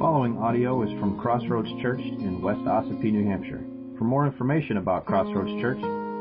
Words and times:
following 0.00 0.36
audio 0.38 0.82
is 0.82 0.90
from 0.98 1.20
Crossroads 1.20 1.68
Church 1.82 2.00
in 2.00 2.40
West 2.40 2.60
Ossipee, 2.60 3.12
New 3.12 3.28
Hampshire. 3.28 3.62
For 3.98 4.04
more 4.04 4.24
information 4.24 4.78
about 4.78 5.04
Crossroads 5.04 5.50
Church, 5.60 5.76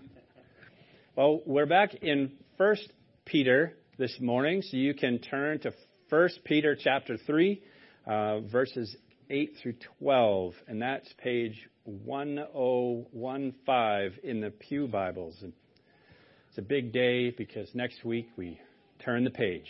well, 1.20 1.42
we're 1.44 1.66
back 1.66 1.96
in 1.96 2.32
First 2.56 2.90
Peter 3.26 3.74
this 3.98 4.16
morning, 4.22 4.62
so 4.62 4.78
you 4.78 4.94
can 4.94 5.18
turn 5.18 5.60
to 5.60 5.74
First 6.08 6.42
Peter 6.44 6.74
chapter 6.74 7.18
three, 7.18 7.62
uh, 8.06 8.40
verses 8.40 8.96
eight 9.28 9.52
through 9.60 9.74
twelve, 9.98 10.54
and 10.66 10.80
that's 10.80 11.12
page 11.22 11.68
1015 11.84 14.18
in 14.24 14.40
the 14.40 14.48
Pew 14.48 14.88
Bibles. 14.88 15.36
It's 15.42 16.56
a 16.56 16.62
big 16.62 16.90
day 16.90 17.28
because 17.28 17.68
next 17.74 18.02
week 18.02 18.30
we 18.38 18.58
turn 19.04 19.24
the 19.24 19.30
page 19.30 19.68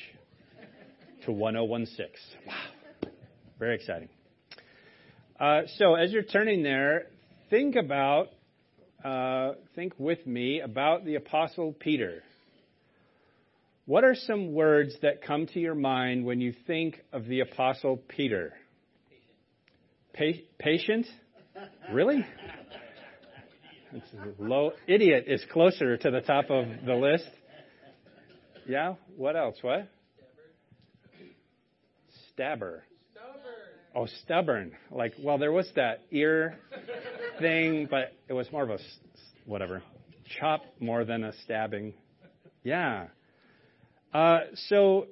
to 1.24 1.32
1016. 1.32 2.06
Wow. 2.46 2.54
Very 3.58 3.74
exciting. 3.74 4.08
Uh, 5.40 5.62
so 5.78 5.96
as 5.96 6.12
you're 6.12 6.22
turning 6.22 6.62
there, 6.62 7.08
think 7.50 7.74
about, 7.74 8.28
uh, 9.04 9.52
think 9.74 9.94
with 9.98 10.26
me 10.26 10.60
about 10.60 11.04
the 11.04 11.14
Apostle 11.16 11.72
Peter. 11.72 12.22
What 13.86 14.04
are 14.04 14.14
some 14.14 14.52
words 14.52 14.94
that 15.02 15.22
come 15.22 15.46
to 15.48 15.60
your 15.60 15.74
mind 15.74 16.24
when 16.24 16.40
you 16.40 16.54
think 16.66 17.00
of 17.12 17.26
the 17.26 17.40
Apostle 17.40 17.96
Peter? 18.08 18.52
Pa- 20.14 20.42
patient? 20.58 21.06
Really? 21.92 22.24
low. 24.38 24.72
Idiot 24.86 25.24
is 25.26 25.44
closer 25.52 25.96
to 25.96 26.10
the 26.10 26.20
top 26.20 26.50
of 26.50 26.66
the 26.86 26.94
list. 26.94 27.28
Yeah? 28.68 28.94
What 29.16 29.36
else? 29.36 29.56
What? 29.62 29.88
Stabber. 32.32 32.84
Oh, 33.94 34.06
stubborn. 34.22 34.72
Like, 34.92 35.14
well, 35.20 35.38
there 35.38 35.50
was 35.50 35.68
that 35.74 36.02
ear 36.12 36.58
thing, 37.40 37.88
but 37.90 38.12
it 38.28 38.32
was 38.32 38.50
more 38.52 38.62
of 38.62 38.70
a 38.70 38.78
whatever 39.46 39.82
chop 40.38 40.62
more 40.78 41.04
than 41.04 41.24
a 41.24 41.32
stabbing. 41.44 41.94
Yeah. 42.62 43.06
Uh, 44.12 44.40
so, 44.68 45.06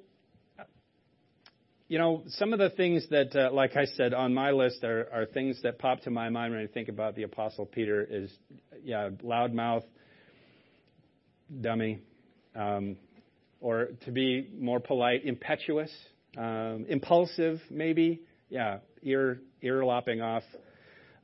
you 1.87 1.97
know, 1.97 2.23
some 2.27 2.53
of 2.53 2.59
the 2.59 2.69
things 2.69 3.05
that, 3.09 3.35
uh, 3.35 3.51
like 3.53 3.75
I 3.75 3.85
said, 3.85 4.13
on 4.13 4.33
my 4.33 4.51
list 4.51 4.83
are, 4.83 5.07
are 5.11 5.25
things 5.25 5.61
that 5.63 5.79
pop 5.79 6.01
to 6.01 6.11
my 6.11 6.29
mind 6.29 6.53
when 6.53 6.61
I 6.61 6.67
think 6.67 6.89
about 6.89 7.15
the 7.15 7.23
Apostle 7.23 7.65
Peter. 7.65 8.05
Is 8.09 8.31
yeah, 8.83 9.09
loudmouth, 9.23 9.83
dummy, 11.61 11.99
um, 12.55 12.97
or 13.61 13.89
to 14.05 14.11
be 14.11 14.49
more 14.57 14.79
polite, 14.79 15.25
impetuous, 15.25 15.91
um, 16.37 16.85
impulsive, 16.87 17.59
maybe 17.69 18.21
yeah, 18.49 18.79
ear 19.01 19.39
ear 19.61 19.83
lopping 19.83 20.21
off. 20.21 20.43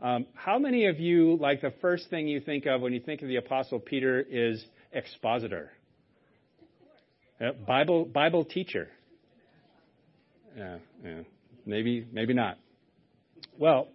Um, 0.02 0.26
how 0.34 0.60
many 0.60 0.88
of 0.88 1.00
you, 1.00 1.38
like 1.38 1.62
the 1.62 1.74
first 1.82 2.10
thing 2.10 2.28
you 2.28 2.40
think 2.40 2.66
of 2.66 2.82
when 2.82 2.94
you 2.94 3.00
think 3.00 3.22
of 3.22 3.28
the 3.28 3.38
Apostle 3.38 3.80
Peter, 3.80 4.22
is 4.22 4.64
expositor, 4.92 5.72
uh, 7.40 7.52
Bible 7.66 8.06
Bible 8.06 8.46
teacher? 8.46 8.90
Yeah, 10.58 10.78
yeah, 11.04 11.22
maybe 11.66 12.06
maybe 12.12 12.34
not. 12.34 12.58
Well, 13.58 13.88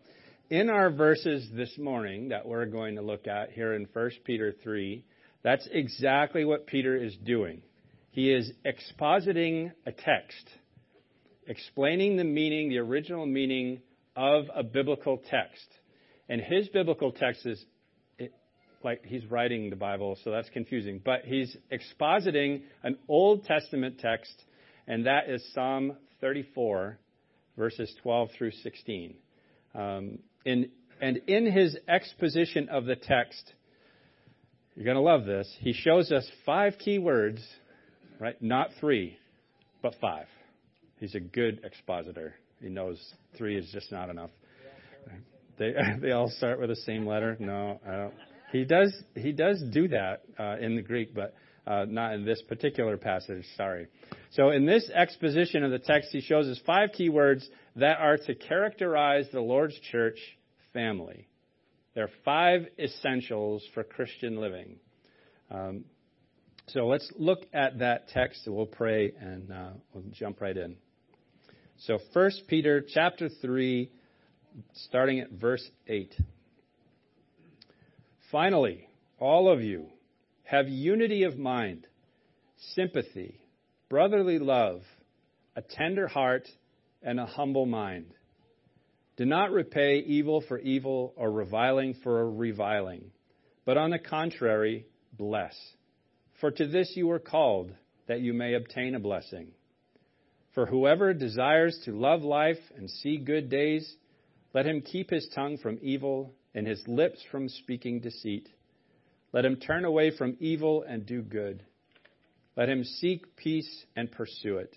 in 0.48 0.70
our 0.70 0.90
verses 0.90 1.48
this 1.54 1.76
morning 1.78 2.30
that 2.30 2.46
we're 2.46 2.66
going 2.66 2.96
to 2.96 3.02
look 3.02 3.26
at 3.26 3.52
here 3.52 3.74
in 3.74 3.86
1 3.92 4.10
Peter 4.24 4.54
3, 4.62 5.04
that's 5.42 5.68
exactly 5.70 6.44
what 6.44 6.66
Peter 6.66 6.96
is 6.96 7.16
doing. 7.24 7.62
He 8.10 8.32
is 8.32 8.50
expositing 8.64 9.72
a 9.86 9.92
text 9.92 10.48
explaining 11.50 12.16
the 12.16 12.24
meaning, 12.24 12.68
the 12.68 12.78
original 12.78 13.26
meaning 13.26 13.80
of 14.14 14.44
a 14.54 14.62
biblical 14.62 15.20
text. 15.30 15.66
And 16.30 16.40
his 16.40 16.68
biblical 16.68 17.10
text 17.10 17.44
is 17.44 17.62
it, 18.16 18.32
like 18.84 19.04
he's 19.04 19.26
writing 19.26 19.68
the 19.68 19.74
Bible, 19.74 20.16
so 20.22 20.30
that's 20.30 20.48
confusing. 20.50 21.00
But 21.04 21.24
he's 21.24 21.56
expositing 21.72 22.62
an 22.84 22.98
Old 23.08 23.44
Testament 23.44 23.98
text, 23.98 24.32
and 24.86 25.06
that 25.06 25.28
is 25.28 25.44
Psalm 25.52 25.96
34, 26.20 26.98
verses 27.58 27.92
12 28.04 28.28
through 28.38 28.52
16. 28.52 29.16
Um, 29.74 30.20
in, 30.44 30.70
and 31.00 31.16
in 31.26 31.50
his 31.50 31.76
exposition 31.88 32.68
of 32.68 32.84
the 32.84 32.94
text, 32.94 33.52
you're 34.76 34.84
going 34.84 34.94
to 34.94 35.02
love 35.02 35.24
this. 35.24 35.52
He 35.58 35.72
shows 35.72 36.12
us 36.12 36.24
five 36.46 36.78
key 36.78 37.00
words, 37.00 37.40
right? 38.20 38.40
Not 38.40 38.70
three, 38.78 39.18
but 39.82 39.96
five. 40.00 40.26
He's 41.00 41.16
a 41.16 41.20
good 41.20 41.62
expositor. 41.64 42.34
He 42.62 42.68
knows 42.68 43.04
three 43.36 43.58
is 43.58 43.68
just 43.72 43.90
not 43.90 44.10
enough. 44.10 44.30
They 45.60 45.74
they 46.00 46.10
all 46.10 46.30
start 46.30 46.58
with 46.58 46.70
the 46.70 46.76
same 46.76 47.06
letter. 47.06 47.36
No, 47.38 47.78
I 47.86 47.92
don't. 47.92 48.14
He 48.50 48.64
does 48.64 48.92
he 49.14 49.30
does 49.30 49.62
do 49.72 49.86
that 49.88 50.22
uh, 50.36 50.56
in 50.58 50.74
the 50.74 50.82
Greek, 50.82 51.14
but 51.14 51.34
uh, 51.66 51.84
not 51.88 52.14
in 52.14 52.24
this 52.24 52.42
particular 52.48 52.96
passage. 52.96 53.44
Sorry. 53.56 53.86
So 54.32 54.50
in 54.50 54.66
this 54.66 54.90
exposition 54.92 55.62
of 55.62 55.70
the 55.70 55.78
text, 55.78 56.08
he 56.10 56.20
shows 56.20 56.48
us 56.48 56.58
five 56.66 56.90
key 56.92 57.10
words 57.10 57.48
that 57.76 57.98
are 58.00 58.16
to 58.16 58.34
characterize 58.34 59.26
the 59.32 59.40
Lord's 59.40 59.78
church 59.92 60.18
family. 60.72 61.28
There 61.94 62.04
are 62.04 62.10
five 62.24 62.66
essentials 62.78 63.62
for 63.74 63.84
Christian 63.84 64.40
living. 64.40 64.76
Um, 65.50 65.84
so 66.68 66.86
let's 66.86 67.10
look 67.18 67.40
at 67.52 67.80
that 67.80 68.08
text 68.08 68.42
we'll 68.46 68.64
pray 68.64 69.12
and 69.20 69.50
uh, 69.50 69.70
we'll 69.92 70.04
jump 70.12 70.40
right 70.40 70.56
in. 70.56 70.76
So 71.78 71.98
1 72.12 72.30
Peter 72.46 72.84
chapter 72.86 73.28
3, 73.28 73.90
starting 74.72 75.20
at 75.20 75.30
verse 75.30 75.66
8. 75.86 76.14
Finally, 78.30 78.88
all 79.18 79.50
of 79.50 79.62
you 79.62 79.86
have 80.44 80.68
unity 80.68 81.24
of 81.24 81.38
mind, 81.38 81.86
sympathy, 82.74 83.40
brotherly 83.88 84.38
love, 84.38 84.82
a 85.56 85.62
tender 85.62 86.06
heart, 86.06 86.48
and 87.02 87.18
a 87.18 87.26
humble 87.26 87.66
mind. 87.66 88.06
Do 89.16 89.24
not 89.24 89.52
repay 89.52 89.98
evil 89.98 90.42
for 90.46 90.58
evil 90.58 91.12
or 91.16 91.30
reviling 91.30 91.94
for 92.02 92.30
reviling, 92.30 93.10
but 93.64 93.76
on 93.76 93.90
the 93.90 93.98
contrary, 93.98 94.86
bless. 95.12 95.54
For 96.40 96.50
to 96.50 96.66
this 96.66 96.92
you 96.96 97.06
were 97.06 97.18
called, 97.18 97.72
that 98.06 98.20
you 98.20 98.32
may 98.32 98.54
obtain 98.54 98.94
a 98.94 99.00
blessing. 99.00 99.48
For 100.54 100.66
whoever 100.66 101.14
desires 101.14 101.78
to 101.84 101.92
love 101.92 102.22
life 102.22 102.58
and 102.76 102.90
see 102.90 103.18
good 103.18 103.50
days, 103.50 103.94
let 104.52 104.66
him 104.66 104.80
keep 104.80 105.10
his 105.10 105.28
tongue 105.34 105.58
from 105.58 105.78
evil 105.80 106.34
and 106.54 106.66
his 106.66 106.82
lips 106.86 107.22
from 107.30 107.48
speaking 107.48 108.00
deceit. 108.00 108.48
Let 109.32 109.44
him 109.44 109.56
turn 109.56 109.84
away 109.84 110.10
from 110.16 110.36
evil 110.40 110.84
and 110.86 111.06
do 111.06 111.22
good. 111.22 111.62
Let 112.56 112.68
him 112.68 112.82
seek 112.82 113.36
peace 113.36 113.84
and 113.94 114.10
pursue 114.10 114.58
it. 114.58 114.74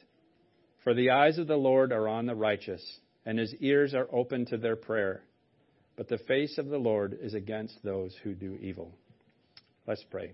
For 0.83 0.93
the 0.93 1.11
eyes 1.11 1.37
of 1.37 1.47
the 1.47 1.55
Lord 1.55 1.91
are 1.91 2.07
on 2.07 2.25
the 2.27 2.35
righteous, 2.35 2.83
and 3.25 3.39
his 3.39 3.53
ears 3.59 3.93
are 3.93 4.07
open 4.11 4.45
to 4.47 4.57
their 4.57 4.75
prayer. 4.75 5.23
But 5.95 6.07
the 6.07 6.17
face 6.19 6.57
of 6.57 6.67
the 6.67 6.77
Lord 6.77 7.17
is 7.21 7.33
against 7.33 7.83
those 7.83 8.15
who 8.23 8.33
do 8.33 8.57
evil. 8.61 8.91
Let's 9.87 10.03
pray. 10.09 10.33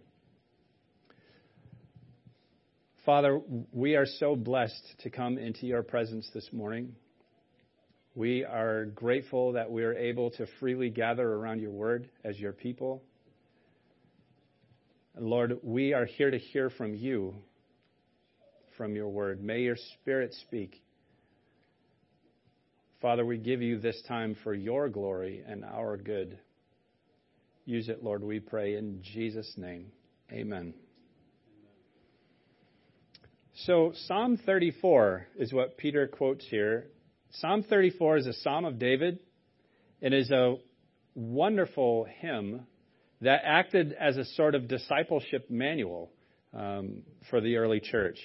Father, 3.06 3.42
we 3.72 3.96
are 3.96 4.06
so 4.06 4.36
blessed 4.36 4.96
to 5.04 5.10
come 5.10 5.38
into 5.38 5.66
your 5.66 5.84
presence 5.84 6.30
this 6.34 6.50
morning. 6.52 6.96
We 8.16 8.44
are 8.44 8.86
grateful 8.86 9.54
that 9.54 9.72
we 9.72 9.84
are 9.84 9.94
able 9.94 10.32
to 10.32 10.48
freely 10.60 10.90
gather 10.90 11.28
around 11.28 11.62
your 11.62 11.72
word 11.72 12.10
as 12.24 12.40
your 12.40 12.54
people. 12.54 13.04
Lord, 15.18 15.60
we 15.64 15.94
are 15.94 16.06
here 16.06 16.32
to 16.32 16.38
hear 16.38 16.70
from 16.70 16.96
you, 16.96 17.36
from 18.78 18.96
your 18.96 19.10
word. 19.10 19.44
May 19.44 19.62
your 19.62 19.76
spirit 19.76 20.34
speak. 20.34 20.82
Father, 23.02 23.26
we 23.26 23.38
give 23.38 23.62
you 23.62 23.80
this 23.80 24.02
time 24.08 24.36
for 24.44 24.54
your 24.54 24.90
glory 24.90 25.44
and 25.48 25.64
our 25.64 25.96
good. 25.96 26.38
Use 27.66 27.88
it, 27.88 28.04
Lord, 28.04 28.24
we 28.24 28.40
pray 28.40 28.76
in 28.76 29.02
Jesus' 29.02 29.54
name. 29.56 29.92
Amen. 30.32 30.74
So, 33.66 33.92
Psalm 34.08 34.38
34 34.46 35.28
is 35.38 35.54
what 35.54 35.78
Peter 35.78 36.08
quotes 36.08 36.46
here. 36.46 36.88
Psalm 37.34 37.64
34 37.64 38.18
is 38.18 38.28
a 38.28 38.34
psalm 38.34 38.66
of 38.66 38.80
David. 38.80 39.20
It 40.02 40.14
is 40.14 40.32
a 40.32 40.56
wonderful 41.14 42.08
hymn 42.20 42.66
that 43.22 43.42
acted 43.44 43.94
as 43.94 44.18
a 44.18 44.26
sort 44.26 44.56
of 44.56 44.68
discipleship 44.68 45.50
manual 45.50 46.10
um, 46.54 47.04
for 47.30 47.40
the 47.40 47.58
early 47.58 47.82
church. 47.82 48.18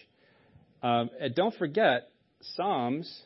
Um, 0.83 1.11
and 1.21 1.35
don't 1.35 1.55
forget, 1.57 2.11
Psalms 2.41 3.23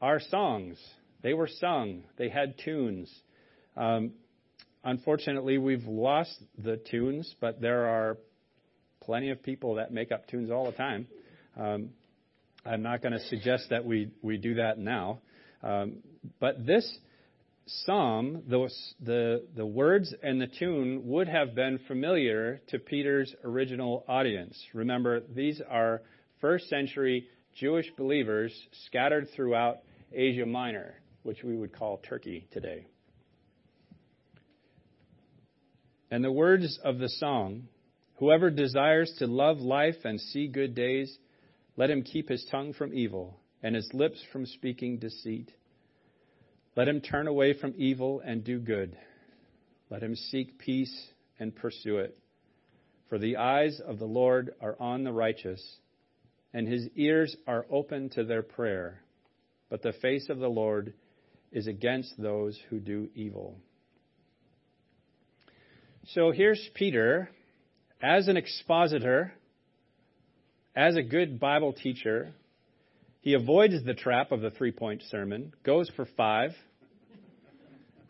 are 0.00 0.20
songs. 0.20 0.78
They 1.22 1.34
were 1.34 1.48
sung, 1.48 2.04
they 2.16 2.28
had 2.28 2.54
tunes. 2.64 3.12
Um, 3.76 4.12
unfortunately, 4.84 5.58
we've 5.58 5.86
lost 5.86 6.38
the 6.62 6.76
tunes, 6.76 7.34
but 7.40 7.60
there 7.60 7.86
are 7.86 8.16
plenty 9.02 9.30
of 9.30 9.42
people 9.42 9.74
that 9.74 9.92
make 9.92 10.12
up 10.12 10.26
tunes 10.28 10.50
all 10.50 10.66
the 10.66 10.76
time. 10.76 11.06
I'm 12.66 12.82
not 12.82 13.02
going 13.02 13.12
to 13.12 13.20
suggest 13.26 13.70
that 13.70 13.84
we, 13.84 14.10
we 14.22 14.38
do 14.38 14.54
that 14.54 14.78
now. 14.78 15.20
Um, 15.62 15.98
but 16.40 16.66
this 16.66 16.98
psalm, 17.66 18.42
the, 18.48 18.68
the, 19.00 19.44
the 19.56 19.66
words 19.66 20.14
and 20.22 20.40
the 20.40 20.46
tune 20.46 21.02
would 21.06 21.28
have 21.28 21.54
been 21.54 21.78
familiar 21.86 22.60
to 22.68 22.78
Peter's 22.78 23.34
original 23.44 24.04
audience. 24.08 24.60
Remember, 24.74 25.20
these 25.20 25.60
are 25.68 26.02
first 26.40 26.68
century 26.68 27.28
Jewish 27.54 27.86
believers 27.96 28.52
scattered 28.86 29.28
throughout 29.34 29.78
Asia 30.12 30.46
Minor, 30.46 30.94
which 31.22 31.42
we 31.42 31.56
would 31.56 31.72
call 31.72 31.98
Turkey 31.98 32.46
today. 32.52 32.86
And 36.10 36.22
the 36.22 36.32
words 36.32 36.78
of 36.84 36.98
the 36.98 37.08
song 37.08 37.68
Whoever 38.18 38.50
desires 38.50 39.12
to 39.18 39.26
love 39.26 39.58
life 39.58 39.96
and 40.04 40.18
see 40.18 40.48
good 40.48 40.74
days, 40.74 41.18
let 41.76 41.90
him 41.90 42.02
keep 42.02 42.28
his 42.28 42.46
tongue 42.50 42.72
from 42.72 42.94
evil 42.94 43.38
and 43.62 43.74
his 43.74 43.88
lips 43.92 44.22
from 44.32 44.46
speaking 44.46 44.98
deceit. 44.98 45.50
Let 46.76 46.88
him 46.88 47.00
turn 47.00 47.26
away 47.26 47.58
from 47.58 47.74
evil 47.76 48.20
and 48.24 48.44
do 48.44 48.58
good. 48.58 48.96
Let 49.90 50.02
him 50.02 50.14
seek 50.14 50.58
peace 50.58 50.94
and 51.38 51.54
pursue 51.54 51.98
it. 51.98 52.18
For 53.08 53.18
the 53.18 53.36
eyes 53.36 53.80
of 53.86 53.98
the 53.98 54.06
Lord 54.06 54.54
are 54.60 54.76
on 54.80 55.04
the 55.04 55.12
righteous, 55.12 55.62
and 56.52 56.66
his 56.66 56.88
ears 56.96 57.36
are 57.46 57.66
open 57.70 58.10
to 58.10 58.24
their 58.24 58.42
prayer. 58.42 59.00
But 59.70 59.82
the 59.82 59.92
face 59.92 60.28
of 60.28 60.38
the 60.38 60.48
Lord 60.48 60.94
is 61.52 61.66
against 61.66 62.20
those 62.20 62.58
who 62.68 62.80
do 62.80 63.08
evil. 63.14 63.58
So 66.08 66.30
here's 66.30 66.70
Peter 66.74 67.30
as 68.02 68.28
an 68.28 68.36
expositor, 68.36 69.32
as 70.76 70.94
a 70.96 71.02
good 71.02 71.40
Bible 71.40 71.72
teacher, 71.72 72.32
he 73.22 73.32
avoids 73.32 73.82
the 73.84 73.94
trap 73.94 74.30
of 74.30 74.42
the 74.42 74.50
three 74.50 74.70
point 74.70 75.02
sermon, 75.10 75.52
goes 75.64 75.90
for 75.96 76.06
five. 76.16 76.50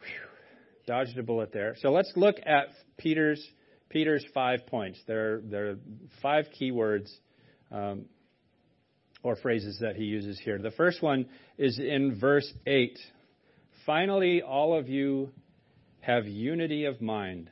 Whew, 0.00 0.86
dodged 0.86 1.16
a 1.16 1.22
bullet 1.22 1.52
there. 1.52 1.76
So 1.80 1.90
let's 1.90 2.12
look 2.16 2.36
at 2.44 2.66
Peter's 2.98 3.42
Peter's 3.88 4.24
five 4.34 4.66
points. 4.66 4.98
There, 5.06 5.40
there 5.42 5.70
are 5.70 5.78
five 6.20 6.46
key 6.58 6.72
words 6.72 7.10
um, 7.70 8.06
or 9.22 9.36
phrases 9.36 9.78
that 9.80 9.96
he 9.96 10.04
uses 10.04 10.38
here. 10.38 10.58
The 10.58 10.72
first 10.72 11.02
one 11.02 11.26
is 11.56 11.78
in 11.78 12.18
verse 12.20 12.52
8. 12.66 12.98
Finally, 13.86 14.42
all 14.42 14.78
of 14.78 14.88
you 14.88 15.30
have 16.00 16.26
unity 16.26 16.84
of 16.84 17.00
mind. 17.00 17.48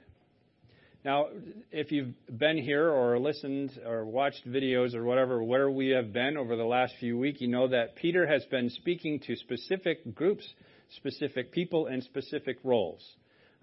Now, 1.04 1.26
if 1.70 1.92
you've 1.92 2.14
been 2.38 2.56
here 2.56 2.88
or 2.88 3.18
listened 3.18 3.78
or 3.86 4.06
watched 4.06 4.48
videos 4.48 4.94
or 4.94 5.04
whatever, 5.04 5.44
where 5.44 5.70
we 5.70 5.90
have 5.90 6.14
been 6.14 6.38
over 6.38 6.56
the 6.56 6.64
last 6.64 6.94
few 6.98 7.18
weeks, 7.18 7.42
you 7.42 7.48
know 7.48 7.68
that 7.68 7.94
Peter 7.96 8.26
has 8.26 8.42
been 8.46 8.70
speaking 8.70 9.20
to 9.26 9.36
specific 9.36 10.14
groups, 10.14 10.48
specific 10.96 11.52
people, 11.52 11.88
and 11.88 12.02
specific 12.02 12.56
roles. 12.64 13.06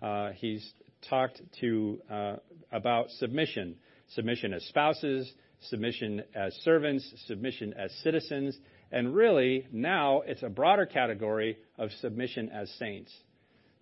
Uh, 0.04 0.30
he's 0.36 0.72
talked 1.10 1.42
to 1.62 2.00
uh, 2.12 2.36
about 2.72 3.10
submission, 3.10 3.76
submission 4.10 4.54
as 4.54 4.64
spouses, 4.66 5.34
submission 5.62 6.22
as 6.36 6.54
servants, 6.64 7.12
submission 7.26 7.74
as 7.74 7.92
citizens, 8.04 8.56
and 8.92 9.16
really 9.16 9.66
now 9.72 10.22
it's 10.28 10.44
a 10.44 10.50
broader 10.50 10.86
category 10.86 11.58
of 11.80 11.90
submission 12.02 12.50
as 12.50 12.70
saints. 12.78 13.12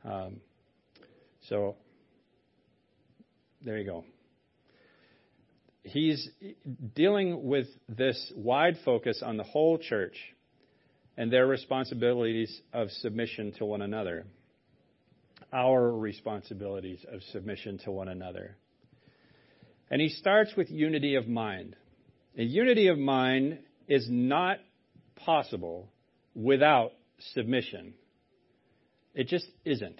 Um, 0.05 0.37
so 1.49 1.75
there 3.61 3.77
you 3.77 3.85
go. 3.85 4.05
He's 5.83 6.29
dealing 6.95 7.45
with 7.45 7.67
this 7.87 8.31
wide 8.35 8.77
focus 8.85 9.21
on 9.25 9.37
the 9.37 9.43
whole 9.43 9.77
church 9.77 10.15
and 11.17 11.31
their 11.31 11.47
responsibilities 11.47 12.61
of 12.73 12.89
submission 12.91 13.53
to 13.57 13.65
one 13.65 13.81
another. 13.81 14.25
Our 15.51 15.91
responsibilities 15.91 17.05
of 17.11 17.21
submission 17.31 17.79
to 17.85 17.91
one 17.91 18.07
another. 18.07 18.55
And 19.89 19.99
he 20.01 20.09
starts 20.09 20.55
with 20.55 20.69
unity 20.69 21.15
of 21.15 21.27
mind. 21.27 21.75
A 22.37 22.43
unity 22.43 22.87
of 22.87 22.97
mind 22.97 23.59
is 23.87 24.07
not 24.09 24.59
possible 25.15 25.89
without 26.35 26.91
submission. 27.33 27.95
It 29.15 29.27
just 29.27 29.47
isn't. 29.65 29.99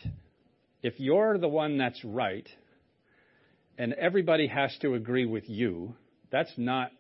If 0.82 1.00
you're 1.00 1.38
the 1.38 1.50
one 1.50 1.78
that's 1.78 2.04
right, 2.06 2.48
and 3.80 3.94
everybody 3.94 4.46
has 4.48 4.78
to 4.82 4.94
agree 4.94 5.26
with 5.26 5.50
you, 5.50 5.96
that's 6.32 6.52
not 6.58 6.92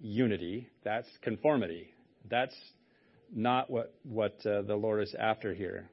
unity, 0.00 0.68
that's 0.84 1.08
conformity. 1.20 1.88
That's 2.30 2.54
not 3.34 3.68
what, 3.68 3.92
what 4.04 4.34
uh, 4.46 4.62
the 4.62 4.76
Lord 4.76 5.02
is 5.02 5.16
after 5.18 5.52
here. 5.52 5.90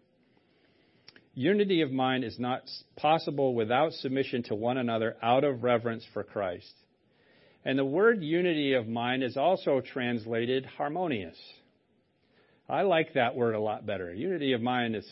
Unity 1.33 1.81
of 1.81 1.91
mind 1.91 2.23
is 2.23 2.37
not 2.37 2.61
possible 2.95 3.55
without 3.55 3.91
submission 3.91 4.43
to 4.43 4.55
one 4.55 4.77
another 4.77 5.15
out 5.23 5.43
of 5.43 5.63
reverence 5.63 6.05
for 6.13 6.23
Christ. 6.23 6.71
And 7.65 7.79
the 7.79 7.85
word 7.85 8.21
unity 8.21 8.73
of 8.73 8.87
mind 8.87 9.23
is 9.23 9.35
also 9.35 9.81
translated 9.81 10.63
harmonious. 10.77 11.37
I 12.69 12.83
like 12.83 13.15
that 13.15 13.35
word 13.35 13.55
a 13.55 13.59
lot 13.59 13.87
better. 13.87 14.13
Unity 14.13 14.53
of 14.53 14.61
mind 14.61 14.95
is 14.95 15.07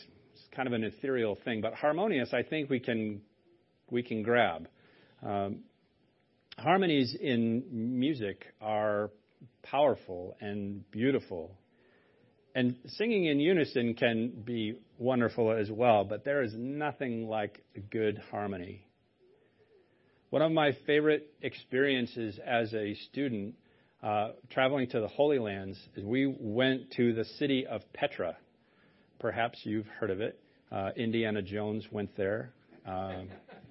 kind 0.54 0.68
of 0.68 0.74
an 0.74 0.84
ethereal 0.84 1.36
thing, 1.44 1.60
but 1.60 1.74
harmonious 1.74 2.32
I 2.32 2.44
think 2.44 2.70
we 2.70 2.78
can 2.78 3.22
we 3.90 4.04
can 4.04 4.22
grab. 4.22 4.68
Um, 5.22 5.60
harmonies 6.58 7.16
in 7.20 7.64
music 7.70 8.44
are 8.60 9.10
powerful 9.62 10.36
and 10.40 10.88
beautiful. 10.90 11.56
And 12.54 12.76
singing 12.86 13.26
in 13.26 13.40
unison 13.40 13.94
can 13.94 14.42
be 14.44 14.78
wonderful 14.98 15.52
as 15.52 15.70
well, 15.70 16.04
but 16.04 16.24
there 16.24 16.42
is 16.42 16.52
nothing 16.54 17.28
like 17.28 17.64
a 17.76 17.80
good 17.80 18.20
harmony. 18.30 18.84
One 20.30 20.42
of 20.42 20.52
my 20.52 20.72
favorite 20.86 21.30
experiences 21.42 22.38
as 22.44 22.72
a 22.74 22.94
student 22.94 23.54
uh, 24.02 24.30
traveling 24.50 24.88
to 24.88 25.00
the 25.00 25.08
Holy 25.08 25.38
Lands 25.38 25.78
is 25.94 26.04
we 26.04 26.26
went 26.38 26.90
to 26.92 27.14
the 27.14 27.24
city 27.24 27.66
of 27.66 27.82
Petra. 27.92 28.36
Perhaps 29.18 29.60
you've 29.64 29.86
heard 29.86 30.10
of 30.10 30.20
it. 30.20 30.38
Uh, 30.70 30.90
Indiana 30.96 31.42
Jones 31.42 31.86
went 31.90 32.16
there. 32.16 32.52
Um, 32.86 33.28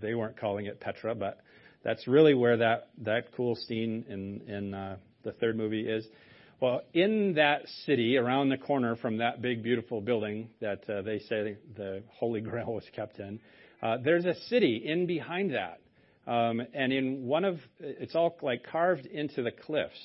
they 0.00 0.14
weren't 0.14 0.38
calling 0.38 0.66
it 0.66 0.80
Petra, 0.80 1.14
but 1.14 1.40
that's 1.84 2.06
really 2.08 2.34
where 2.34 2.56
that, 2.56 2.88
that 2.98 3.32
cool 3.36 3.54
scene 3.54 4.04
in, 4.08 4.42
in 4.52 4.74
uh, 4.74 4.96
the 5.22 5.32
third 5.32 5.56
movie 5.56 5.88
is. 5.88 6.06
Well, 6.60 6.82
in 6.94 7.34
that 7.34 7.68
city, 7.84 8.16
around 8.16 8.48
the 8.48 8.56
corner 8.56 8.96
from 8.96 9.18
that 9.18 9.42
big, 9.42 9.62
beautiful 9.62 10.00
building 10.00 10.48
that 10.60 10.88
uh, 10.88 11.02
they 11.02 11.18
say 11.18 11.58
the 11.76 12.02
Holy 12.08 12.40
Grail 12.42 12.72
was 12.72 12.84
kept 12.94 13.18
in, 13.18 13.40
uh, 13.82 13.98
there's 14.02 14.24
a 14.24 14.34
city 14.48 14.82
in 14.84 15.06
behind 15.06 15.52
that. 15.54 15.80
Um, 16.26 16.60
and 16.74 16.92
in 16.92 17.26
one 17.26 17.44
of, 17.44 17.58
it's 17.78 18.14
all 18.14 18.36
like 18.42 18.64
carved 18.64 19.06
into 19.06 19.42
the 19.42 19.52
cliffs. 19.52 20.02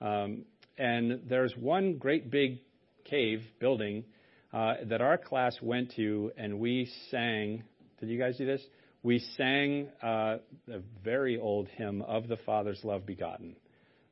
Um, 0.00 0.44
and 0.78 1.22
there's 1.28 1.56
one 1.56 1.96
great 1.96 2.30
big 2.30 2.60
cave 3.04 3.42
building 3.58 4.04
uh, 4.52 4.74
that 4.84 5.00
our 5.00 5.18
class 5.18 5.56
went 5.60 5.94
to, 5.96 6.30
and 6.36 6.58
we 6.58 6.90
sang. 7.10 7.64
Did 8.00 8.08
you 8.08 8.18
guys 8.18 8.36
do 8.36 8.46
this? 8.46 8.62
We 9.02 9.18
sang 9.36 9.88
uh, 10.02 10.36
a 10.68 10.80
very 11.02 11.38
old 11.38 11.68
hymn 11.68 12.02
of 12.02 12.28
the 12.28 12.36
Father's 12.38 12.80
love 12.84 13.06
begotten. 13.06 13.56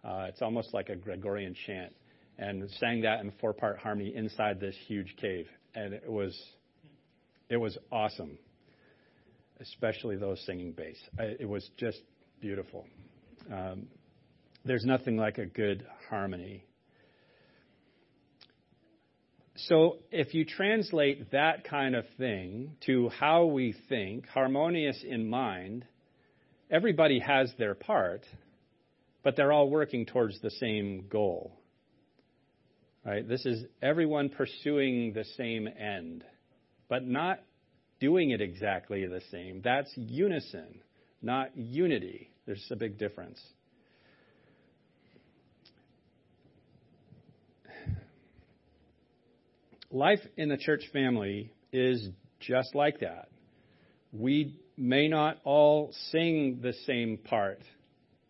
Uh, 0.03 0.27
it's 0.29 0.41
almost 0.41 0.73
like 0.73 0.89
a 0.89 0.97
Gregorian 0.97 1.55
chant, 1.67 1.93
and 2.39 2.69
sang 2.79 3.03
that 3.03 3.21
in 3.21 3.33
four-part 3.41 3.79
harmony 3.79 4.15
inside 4.15 4.61
this 4.61 4.77
huge 4.87 5.15
cave, 5.21 5.47
and 5.75 5.93
it 5.93 6.11
was 6.11 6.39
it 7.49 7.57
was 7.57 7.77
awesome, 7.91 8.39
especially 9.61 10.17
those 10.17 10.41
singing 10.47 10.73
bass. 10.73 10.97
It 11.19 11.49
was 11.49 11.69
just 11.77 12.01
beautiful. 12.41 12.87
Um, 13.53 13.89
there's 14.65 14.85
nothing 14.85 15.17
like 15.17 15.39
a 15.39 15.47
good 15.47 15.87
harmony. 16.09 16.65
So 19.67 19.99
if 20.13 20.35
you 20.35 20.45
translate 20.45 21.33
that 21.33 21.65
kind 21.65 21.97
of 21.97 22.05
thing 22.17 22.77
to 22.87 23.09
how 23.09 23.47
we 23.47 23.75
think, 23.89 24.29
harmonious 24.29 25.03
in 25.07 25.29
mind, 25.29 25.85
everybody 26.71 27.19
has 27.19 27.53
their 27.59 27.75
part, 27.75 28.25
but 29.25 29.37
they're 29.37 29.53
all 29.53 29.69
working 29.69 30.07
towards 30.07 30.41
the 30.41 30.51
same 30.51 31.07
goal. 31.11 31.59
Right? 33.05 33.27
This 33.27 33.45
is 33.47 33.65
everyone 33.83 34.29
pursuing 34.29 35.13
the 35.13 35.25
same 35.37 35.67
end, 35.67 36.25
but 36.89 37.05
not 37.05 37.41
doing 38.01 38.31
it 38.31 38.41
exactly 38.41 39.07
the 39.07 39.23
same. 39.33 39.61
That's 39.63 39.91
unison. 39.97 40.81
not 41.21 41.57
unity. 41.57 42.31
There's 42.47 42.65
a 42.71 42.77
big 42.77 42.97
difference. 42.97 43.41
Life 49.91 50.21
in 50.37 50.51
the 50.51 50.59
church 50.59 50.83
family 50.93 51.51
is 51.73 52.11
just 52.41 52.75
like 52.75 53.01
that. 53.01 53.31
We 54.13 54.61
may 54.77 55.09
not 55.09 55.39
all 55.45 55.95
sing 56.11 56.61
the 56.63 56.75
same 56.87 57.17
part. 57.17 57.63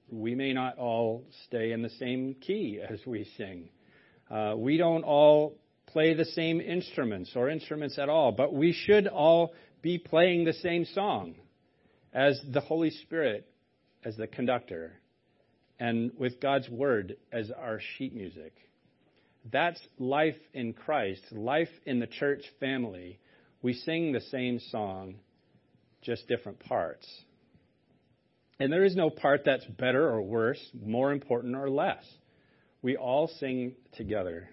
We 0.08 0.36
may 0.36 0.52
not 0.52 0.78
all 0.78 1.24
stay 1.46 1.72
in 1.72 1.82
the 1.82 1.90
same 1.90 2.36
key 2.40 2.80
as 2.88 3.00
we 3.04 3.28
sing. 3.36 3.70
Uh, 4.30 4.54
we 4.56 4.76
don't 4.76 5.02
all 5.02 5.58
play 5.86 6.14
the 6.14 6.24
same 6.26 6.60
instruments 6.60 7.32
or 7.34 7.50
instruments 7.50 7.98
at 7.98 8.08
all, 8.08 8.30
but 8.30 8.54
we 8.54 8.72
should 8.72 9.08
all 9.08 9.52
be 9.82 9.98
playing 9.98 10.44
the 10.44 10.52
same 10.52 10.84
song 10.84 11.34
as 12.12 12.40
the 12.52 12.60
Holy 12.60 12.90
Spirit 12.90 13.48
as 14.04 14.16
the 14.16 14.28
conductor 14.28 14.92
and 15.80 16.12
with 16.16 16.40
God's 16.40 16.68
Word 16.68 17.16
as 17.32 17.50
our 17.50 17.80
sheet 17.96 18.14
music. 18.14 18.54
That's 19.50 19.80
life 19.98 20.36
in 20.52 20.72
Christ, 20.72 21.22
life 21.32 21.68
in 21.86 22.00
the 22.00 22.06
church 22.06 22.42
family. 22.60 23.18
We 23.62 23.74
sing 23.74 24.12
the 24.12 24.20
same 24.20 24.60
song, 24.70 25.16
just 26.02 26.28
different 26.28 26.60
parts. 26.60 27.06
And 28.60 28.72
there 28.72 28.84
is 28.84 28.96
no 28.96 29.10
part 29.10 29.42
that's 29.44 29.64
better 29.64 30.08
or 30.08 30.20
worse, 30.22 30.60
more 30.74 31.12
important 31.12 31.56
or 31.56 31.70
less. 31.70 32.04
We 32.82 32.96
all 32.96 33.28
sing 33.38 33.74
together. 33.96 34.48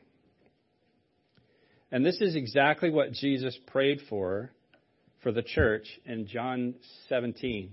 And 1.91 2.05
this 2.05 2.19
is 2.21 2.35
exactly 2.35 2.89
what 2.89 3.13
Jesus 3.13 3.57
prayed 3.67 3.99
for 4.09 4.51
for 5.23 5.31
the 5.31 5.43
church 5.43 5.87
in 6.05 6.27
John 6.27 6.75
17, 7.09 7.71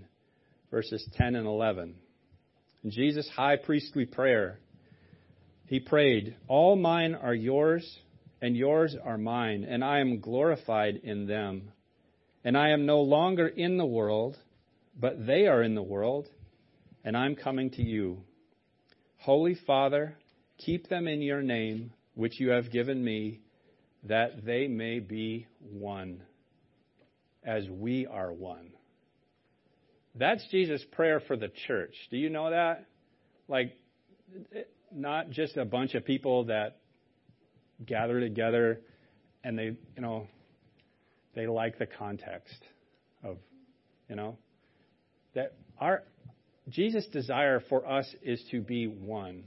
verses 0.71 1.07
10 1.17 1.35
and 1.35 1.47
11. 1.47 1.95
In 2.85 2.91
Jesus' 2.91 3.29
high 3.29 3.57
priestly 3.57 4.07
prayer, 4.07 4.59
he 5.67 5.81
prayed, 5.81 6.37
All 6.49 6.77
mine 6.77 7.15
are 7.15 7.35
yours, 7.35 7.99
and 8.41 8.57
yours 8.57 8.97
are 9.03 9.19
mine, 9.19 9.65
and 9.65 9.85
I 9.85 10.01
am 10.01 10.21
glorified 10.21 10.97
in 11.03 11.27
them. 11.27 11.73
And 12.45 12.57
I 12.57 12.71
am 12.71 12.87
no 12.87 13.01
longer 13.01 13.47
in 13.47 13.77
the 13.77 13.87
world, 13.87 14.37
but 14.99 15.27
they 15.27 15.47
are 15.47 15.63
in 15.63 15.75
the 15.75 15.83
world, 15.83 16.29
and 17.05 17.17
I'm 17.17 17.37
coming 17.37 17.71
to 17.73 17.83
you. 17.83 18.23
Holy 19.19 19.55
Father, 19.67 20.17
keep 20.59 20.89
them 20.89 21.07
in 21.07 21.23
your 21.23 21.43
name, 21.43 21.93
which 22.15 22.41
you 22.41 22.51
have 22.51 22.73
given 22.73 23.03
me, 23.03 23.41
that 24.05 24.45
they 24.45 24.67
may 24.67 24.99
be 24.99 25.47
one, 25.61 26.23
as 27.45 27.69
we 27.69 28.07
are 28.07 28.33
one. 28.33 28.71
That's 30.15 30.45
Jesus' 30.51 30.85
prayer 30.93 31.21
for 31.21 31.37
the 31.37 31.51
church. 31.67 31.95
Do 32.11 32.17
you 32.17 32.29
know 32.29 32.51
that? 32.51 32.87
Like, 33.49 33.77
not 34.95 35.31
just 35.31 35.57
a 35.57 35.65
bunch 35.65 35.95
of 35.95 36.05
people 36.05 36.45
that 36.45 36.79
gather 37.85 38.21
together 38.21 38.81
and 39.45 39.59
they, 39.59 39.77
you 39.97 40.03
know, 40.03 40.27
they 41.35 41.47
like 41.47 41.79
the 41.79 41.87
context 41.87 42.63
of, 43.25 43.39
you 44.09 44.17
know, 44.17 44.37
that 45.35 45.55
our 45.81 46.03
Jesus' 46.69 47.07
desire 47.07 47.61
for 47.69 47.89
us 47.89 48.07
is 48.23 48.43
to 48.51 48.61
be 48.61 48.87
one, 48.87 49.45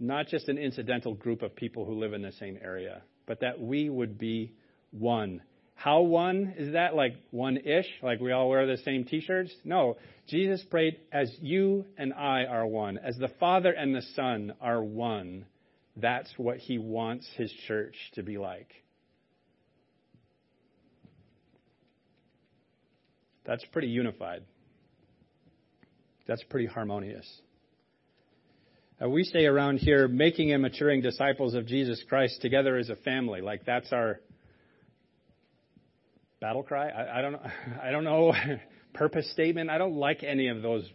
not 0.00 0.26
just 0.26 0.48
an 0.48 0.58
incidental 0.58 1.14
group 1.14 1.42
of 1.42 1.54
people 1.54 1.84
who 1.84 1.94
live 1.94 2.12
in 2.12 2.22
the 2.22 2.32
same 2.32 2.58
area, 2.62 3.02
but 3.26 3.40
that 3.40 3.60
we 3.60 3.88
would 3.88 4.18
be 4.18 4.52
one. 4.90 5.42
How 5.74 6.02
one? 6.02 6.54
Is 6.56 6.74
that 6.74 6.94
like 6.94 7.14
one 7.30 7.56
ish? 7.56 7.86
Like 8.02 8.20
we 8.20 8.32
all 8.32 8.48
wear 8.48 8.66
the 8.66 8.76
same 8.78 9.04
t 9.04 9.20
shirts? 9.20 9.52
No. 9.64 9.96
Jesus 10.28 10.62
prayed, 10.70 10.98
as 11.10 11.34
you 11.40 11.84
and 11.98 12.14
I 12.14 12.44
are 12.44 12.66
one, 12.66 12.98
as 12.98 13.16
the 13.16 13.30
Father 13.40 13.72
and 13.72 13.94
the 13.94 14.02
Son 14.14 14.54
are 14.60 14.82
one. 14.82 15.46
That's 15.96 16.32
what 16.36 16.58
he 16.58 16.78
wants 16.78 17.28
his 17.36 17.52
church 17.66 17.96
to 18.14 18.22
be 18.22 18.38
like. 18.38 18.68
That's 23.44 23.64
pretty 23.72 23.88
unified. 23.88 24.44
That's 26.26 26.42
pretty 26.44 26.66
harmonious. 26.66 27.26
Uh, 29.02 29.08
we 29.08 29.24
say 29.24 29.46
around 29.46 29.78
here, 29.78 30.06
making 30.06 30.52
and 30.52 30.62
maturing 30.62 31.02
disciples 31.02 31.54
of 31.54 31.66
Jesus 31.66 32.02
Christ 32.08 32.40
together 32.40 32.76
as 32.76 32.88
a 32.88 32.96
family. 32.96 33.40
Like 33.40 33.64
that's 33.64 33.92
our 33.92 34.20
battle 36.42 36.62
cry. 36.62 36.90
I, 36.90 37.20
I 37.20 37.22
don't 37.22 37.36
I 37.82 37.90
don't 37.90 38.04
know 38.04 38.34
purpose 38.94 39.30
statement. 39.32 39.70
I 39.70 39.78
don't 39.78 39.96
like 39.96 40.22
any 40.22 40.48
of 40.48 40.60
those 40.60 40.86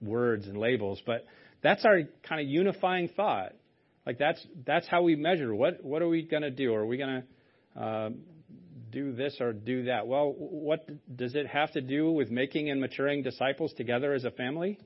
words 0.00 0.46
and 0.46 0.56
labels, 0.56 1.02
but 1.04 1.26
that's 1.62 1.84
our 1.84 2.02
kind 2.28 2.40
of 2.40 2.46
unifying 2.46 3.08
thought. 3.16 3.54
Like 4.06 4.18
that's 4.18 4.44
that's 4.64 4.86
how 4.86 5.02
we 5.02 5.16
measure. 5.16 5.52
What 5.52 5.82
what 5.82 6.02
are 6.02 6.08
we 6.08 6.22
going 6.22 6.42
to 6.42 6.50
do? 6.50 6.72
Are 6.74 6.86
we 6.86 6.96
going 6.96 7.22
to 7.74 7.80
uh, 7.80 8.10
do 8.92 9.12
this 9.12 9.36
or 9.40 9.52
do 9.52 9.84
that? 9.84 10.06
Well, 10.06 10.32
what 10.36 10.88
does 11.16 11.34
it 11.34 11.46
have 11.48 11.72
to 11.72 11.80
do 11.80 12.12
with 12.12 12.30
making 12.30 12.70
and 12.70 12.80
maturing 12.80 13.22
disciples 13.22 13.72
together 13.74 14.12
as 14.12 14.24
a 14.24 14.30
family? 14.30 14.78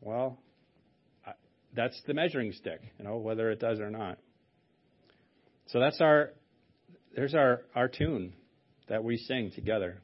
Well, 0.00 0.38
that's 1.74 2.00
the 2.06 2.14
measuring 2.14 2.52
stick, 2.52 2.80
you 2.98 3.04
know, 3.04 3.18
whether 3.18 3.50
it 3.50 3.60
does 3.60 3.78
or 3.80 3.90
not. 3.90 4.18
So 5.66 5.78
that's 5.78 6.00
our 6.00 6.32
there's 7.14 7.34
our, 7.34 7.62
our 7.74 7.88
tune 7.88 8.32
that 8.88 9.02
we 9.04 9.16
sing 9.16 9.50
together. 9.54 10.00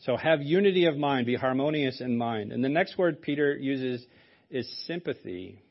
So 0.00 0.16
have 0.16 0.40
unity 0.40 0.86
of 0.86 0.96
mind, 0.96 1.26
be 1.26 1.36
harmonious 1.36 2.00
in 2.00 2.16
mind. 2.16 2.52
And 2.52 2.64
the 2.64 2.68
next 2.68 2.96
word 2.96 3.20
Peter 3.20 3.56
uses 3.56 4.04
is 4.50 4.68
sympathy. 4.86 5.62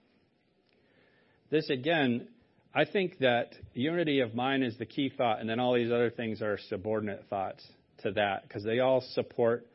This 1.49 1.69
again, 1.69 2.27
I 2.73 2.85
think 2.85 3.19
that 3.19 3.53
unity 3.73 4.19
of 4.19 4.35
mind 4.35 4.63
is 4.63 4.77
the 4.77 4.85
key 4.85 5.11
thought, 5.15 5.39
and 5.39 5.49
then 5.49 5.59
all 5.59 5.73
these 5.73 5.91
other 5.91 6.11
things 6.11 6.41
are 6.41 6.59
subordinate 6.69 7.25
thoughts 7.29 7.65
to 8.03 8.11
that 8.11 8.43
because 8.47 8.63
they 8.63 8.79
all 8.79 9.01
support 9.13 9.65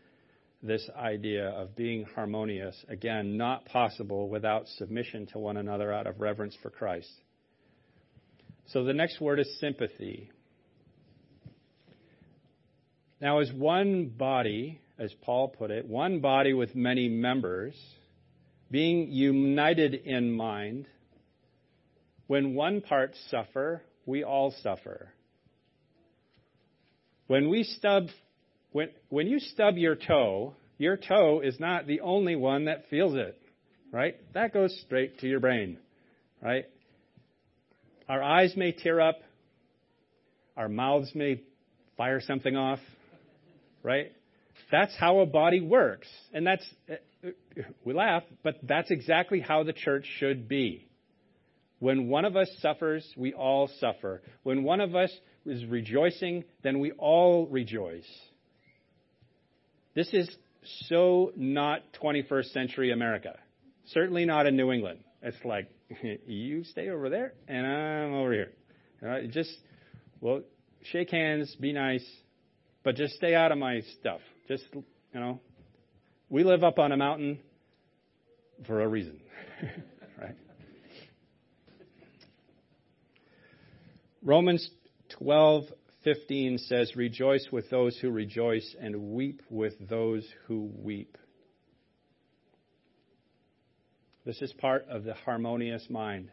this 0.62 0.88
idea 0.96 1.48
of 1.48 1.74
being 1.74 2.04
harmonious. 2.14 2.76
Again, 2.88 3.36
not 3.36 3.66
possible 3.66 4.28
without 4.28 4.66
submission 4.78 5.26
to 5.32 5.38
one 5.38 5.56
another 5.56 5.92
out 5.92 6.06
of 6.06 6.20
reverence 6.20 6.56
for 6.62 6.70
Christ. 6.70 7.10
So 8.68 8.84
the 8.84 8.94
next 8.94 9.20
word 9.20 9.40
is 9.40 9.58
sympathy. 9.60 10.30
Now, 13.20 13.38
as 13.40 13.52
one 13.52 14.08
body, 14.08 14.80
as 14.98 15.12
Paul 15.22 15.48
put 15.48 15.70
it, 15.70 15.86
one 15.86 16.20
body 16.20 16.52
with 16.52 16.74
many 16.74 17.08
members, 17.08 17.74
being 18.70 19.10
united 19.10 19.94
in 19.94 20.32
mind, 20.32 20.86
when 22.26 22.54
one 22.54 22.80
part 22.80 23.14
suffer, 23.30 23.82
we 24.06 24.24
all 24.24 24.54
suffer. 24.62 25.08
When 27.26 27.48
we 27.48 27.64
stub, 27.64 28.08
when, 28.72 28.90
when 29.08 29.26
you 29.26 29.38
stub 29.38 29.76
your 29.76 29.96
toe, 29.96 30.54
your 30.78 30.96
toe 30.96 31.40
is 31.40 31.58
not 31.60 31.86
the 31.86 32.00
only 32.00 32.36
one 32.36 32.66
that 32.66 32.88
feels 32.90 33.14
it, 33.14 33.40
right? 33.92 34.16
That 34.34 34.52
goes 34.52 34.78
straight 34.84 35.20
to 35.20 35.28
your 35.28 35.40
brain, 35.40 35.78
right? 36.42 36.66
Our 38.08 38.22
eyes 38.22 38.54
may 38.56 38.72
tear 38.72 39.00
up. 39.00 39.16
Our 40.56 40.68
mouths 40.68 41.10
may 41.14 41.40
fire 41.96 42.20
something 42.20 42.56
off, 42.56 42.78
right? 43.82 44.12
That's 44.70 44.94
how 44.98 45.20
a 45.20 45.26
body 45.26 45.60
works. 45.60 46.08
And 46.32 46.46
that's, 46.46 46.64
we 47.84 47.94
laugh, 47.94 48.22
but 48.42 48.56
that's 48.62 48.90
exactly 48.90 49.40
how 49.40 49.62
the 49.64 49.72
church 49.72 50.06
should 50.18 50.48
be. 50.48 50.86
When 51.78 52.08
one 52.08 52.24
of 52.24 52.36
us 52.36 52.48
suffers, 52.60 53.06
we 53.16 53.32
all 53.34 53.68
suffer. 53.80 54.22
When 54.42 54.62
one 54.62 54.80
of 54.80 54.94
us 54.94 55.10
is 55.44 55.64
rejoicing, 55.66 56.44
then 56.62 56.78
we 56.80 56.92
all 56.92 57.46
rejoice. 57.46 58.08
This 59.94 60.08
is 60.12 60.28
so 60.88 61.32
not 61.36 61.82
21st 62.02 62.52
century 62.52 62.92
America. 62.92 63.38
Certainly 63.86 64.24
not 64.24 64.46
in 64.46 64.56
New 64.56 64.72
England. 64.72 65.00
It's 65.22 65.36
like, 65.44 65.68
you 66.26 66.64
stay 66.64 66.88
over 66.88 67.08
there 67.08 67.34
and 67.48 67.66
I'm 67.66 68.14
over 68.14 68.32
here. 68.32 68.52
Just, 69.28 69.54
well, 70.20 70.42
shake 70.82 71.10
hands, 71.10 71.54
be 71.60 71.72
nice, 71.72 72.04
but 72.82 72.96
just 72.96 73.14
stay 73.14 73.34
out 73.34 73.52
of 73.52 73.58
my 73.58 73.80
stuff. 74.00 74.20
Just, 74.48 74.64
you 74.72 74.84
know, 75.14 75.40
we 76.28 76.44
live 76.44 76.64
up 76.64 76.78
on 76.78 76.92
a 76.92 76.96
mountain 76.96 77.38
for 78.66 78.80
a 78.80 78.88
reason, 78.88 79.20
right? 80.20 80.36
Romans 84.22 84.70
12:15 85.20 86.58
says, 86.66 86.96
"Rejoice 86.96 87.46
with 87.52 87.68
those 87.68 87.98
who 87.98 88.10
rejoice 88.10 88.74
and 88.80 89.12
weep 89.12 89.42
with 89.50 89.74
those 89.88 90.26
who 90.46 90.70
weep." 90.76 91.18
This 94.24 94.40
is 94.40 94.52
part 94.54 94.86
of 94.88 95.04
the 95.04 95.14
harmonious 95.14 95.86
mind. 95.90 96.30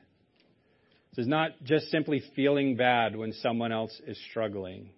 This 1.12 1.24
is 1.24 1.27
not 1.27 1.51
just 1.63 1.89
simply 1.91 2.24
feeling 2.36 2.77
bad 2.77 3.17
when 3.17 3.33
someone 3.33 3.74
else 3.74 4.00
is 4.07 4.17
struggling. 4.29 4.89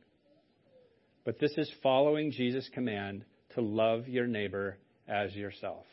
But 1.25 1.39
this 1.39 1.53
is 1.57 1.71
following 1.81 2.31
Jesus' 2.31 2.69
command 2.71 3.25
to 3.55 3.61
love 3.61 4.07
your 4.07 4.27
neighbor 4.27 4.77
as 5.07 5.33
yourself. 5.33 5.85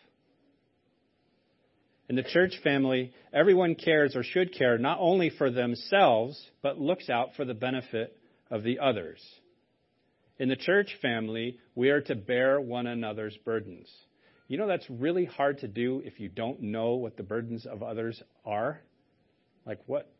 In 2.11 2.16
the 2.16 2.23
church 2.23 2.54
family, 2.62 3.12
everyone 3.33 3.76
cares 3.76 4.14
or 4.16 4.23
should 4.23 4.52
care 4.52 4.76
not 4.76 4.99
only 5.00 5.30
for 5.30 5.50
themselves, 5.50 6.38
but 6.61 6.78
looks 6.78 7.09
out 7.09 7.30
for 7.37 7.45
the 7.45 7.54
benefit 7.54 8.14
of 8.50 8.62
the 8.62 8.80
others. 8.80 9.21
In 10.38 10.49
the 10.49 10.57
church 10.57 10.97
family, 11.00 11.59
we 11.75 11.90
are 11.90 12.00
to 12.02 12.14
bear 12.14 12.61
one 12.61 12.87
another's 12.87 13.37
burdens. 13.45 13.88
You 14.50 14.57
know, 14.57 14.66
that's 14.66 14.90
really 14.90 15.26
hard 15.26 15.61
to 15.61 15.69
do 15.69 16.02
if 16.04 16.19
you 16.19 16.28
don't 16.28 16.61
know 16.61 16.95
what 16.95 17.16
the 17.16 17.23
burdens 17.23 17.66
of 17.66 17.85
others 17.85 18.21
are. 18.45 18.80
Like, 19.64 19.78
what? 19.87 20.11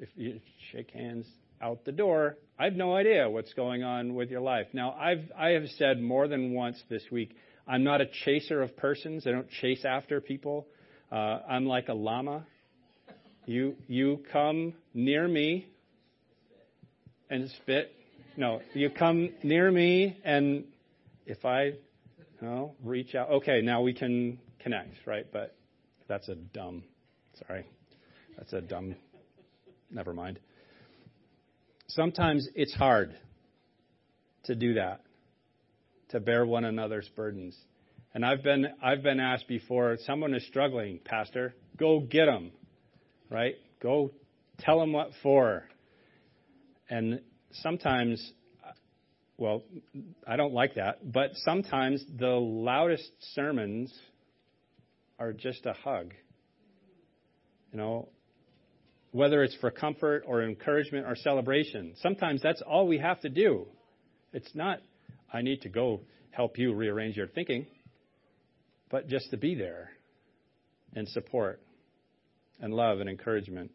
If 0.00 0.08
you 0.16 0.40
shake 0.72 0.90
hands 0.90 1.24
out 1.62 1.84
the 1.84 1.92
door, 1.92 2.36
I 2.58 2.64
have 2.64 2.72
no 2.74 2.96
idea 2.96 3.30
what's 3.30 3.52
going 3.52 3.84
on 3.84 4.16
with 4.16 4.28
your 4.28 4.40
life. 4.40 4.66
Now, 4.72 4.90
I've, 4.94 5.30
I 5.38 5.50
have 5.50 5.68
said 5.78 6.02
more 6.02 6.26
than 6.26 6.52
once 6.52 6.82
this 6.90 7.04
week, 7.12 7.36
I'm 7.64 7.84
not 7.84 8.00
a 8.00 8.06
chaser 8.24 8.60
of 8.60 8.76
persons. 8.76 9.24
I 9.24 9.30
don't 9.30 9.48
chase 9.48 9.84
after 9.84 10.20
people. 10.20 10.66
Uh, 11.12 11.38
I'm 11.48 11.64
like 11.64 11.86
a 11.86 11.94
llama. 11.94 12.44
You, 13.46 13.76
you 13.86 14.24
come 14.32 14.74
near 14.94 15.28
me 15.28 15.68
and 17.30 17.48
spit. 17.62 17.92
No, 18.36 18.62
you 18.72 18.90
come 18.90 19.30
near 19.44 19.70
me, 19.70 20.18
and 20.24 20.64
if 21.24 21.44
I 21.44 21.74
no, 22.44 22.74
reach 22.82 23.14
out. 23.14 23.30
Okay, 23.30 23.62
now 23.62 23.80
we 23.80 23.94
can 23.94 24.38
connect, 24.60 24.94
right? 25.06 25.26
But 25.32 25.56
that's 26.08 26.28
a 26.28 26.34
dumb, 26.34 26.84
sorry. 27.46 27.64
That's 28.36 28.52
a 28.52 28.60
dumb, 28.60 28.96
never 29.90 30.12
mind. 30.12 30.38
Sometimes 31.88 32.46
it's 32.54 32.74
hard 32.74 33.16
to 34.44 34.54
do 34.54 34.74
that, 34.74 35.00
to 36.10 36.20
bear 36.20 36.44
one 36.44 36.66
another's 36.66 37.08
burdens. 37.16 37.56
And 38.12 38.26
I've 38.26 38.42
been, 38.42 38.66
I've 38.82 39.02
been 39.02 39.20
asked 39.20 39.48
before, 39.48 39.96
someone 40.04 40.34
is 40.34 40.46
struggling, 40.46 41.00
Pastor, 41.02 41.54
go 41.78 42.00
get 42.00 42.26
them, 42.26 42.52
right? 43.30 43.54
Go 43.82 44.10
tell 44.58 44.80
them 44.80 44.92
what 44.92 45.12
for. 45.22 45.64
And 46.90 47.20
sometimes 47.52 48.32
well, 49.36 49.62
I 50.26 50.36
don't 50.36 50.52
like 50.52 50.76
that, 50.76 51.12
but 51.12 51.30
sometimes 51.34 52.04
the 52.18 52.26
loudest 52.26 53.10
sermons 53.34 53.92
are 55.18 55.32
just 55.32 55.66
a 55.66 55.72
hug. 55.72 56.12
You 57.72 57.78
know, 57.78 58.08
whether 59.10 59.42
it's 59.42 59.56
for 59.56 59.70
comfort 59.70 60.24
or 60.26 60.42
encouragement 60.42 61.06
or 61.06 61.16
celebration, 61.16 61.94
sometimes 62.00 62.42
that's 62.42 62.62
all 62.62 62.86
we 62.86 62.98
have 62.98 63.20
to 63.20 63.28
do. 63.28 63.66
It's 64.32 64.54
not, 64.54 64.80
I 65.32 65.42
need 65.42 65.62
to 65.62 65.68
go 65.68 66.00
help 66.30 66.58
you 66.58 66.74
rearrange 66.74 67.16
your 67.16 67.28
thinking, 67.28 67.66
but 68.90 69.08
just 69.08 69.30
to 69.30 69.36
be 69.36 69.54
there 69.54 69.90
and 70.94 71.08
support 71.08 71.60
and 72.60 72.72
love 72.72 73.00
and 73.00 73.08
encouragement. 73.08 73.72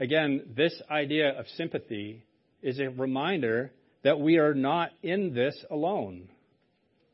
Again, 0.00 0.42
this 0.56 0.80
idea 0.90 1.30
of 1.36 1.46
sympathy 1.56 2.24
is 2.62 2.78
a 2.80 2.88
reminder 2.88 3.72
that 4.04 4.20
we 4.20 4.38
are 4.38 4.54
not 4.54 4.90
in 5.02 5.34
this 5.34 5.64
alone. 5.70 6.28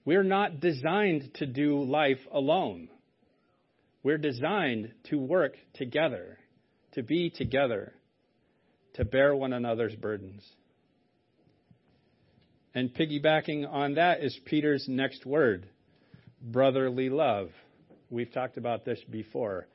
We're 0.04 0.22
not 0.22 0.60
designed 0.60 1.34
to 1.34 1.46
do 1.46 1.82
life 1.82 2.20
alone. 2.32 2.88
We're 4.02 4.18
designed 4.18 4.92
to 5.04 5.18
work 5.18 5.54
together, 5.74 6.38
to 6.92 7.02
be 7.02 7.30
together, 7.30 7.94
to 8.94 9.04
bear 9.04 9.34
one 9.34 9.52
another's 9.52 9.94
burdens. 9.94 10.42
And 12.74 12.92
piggybacking 12.92 13.66
on 13.70 13.94
that 13.94 14.22
is 14.22 14.38
Peter's 14.44 14.86
next 14.88 15.24
word 15.24 15.68
brotherly 16.42 17.08
love. 17.08 17.50
We've 18.10 18.32
talked 18.32 18.58
about 18.58 18.84
this 18.84 19.00
before 19.10 19.66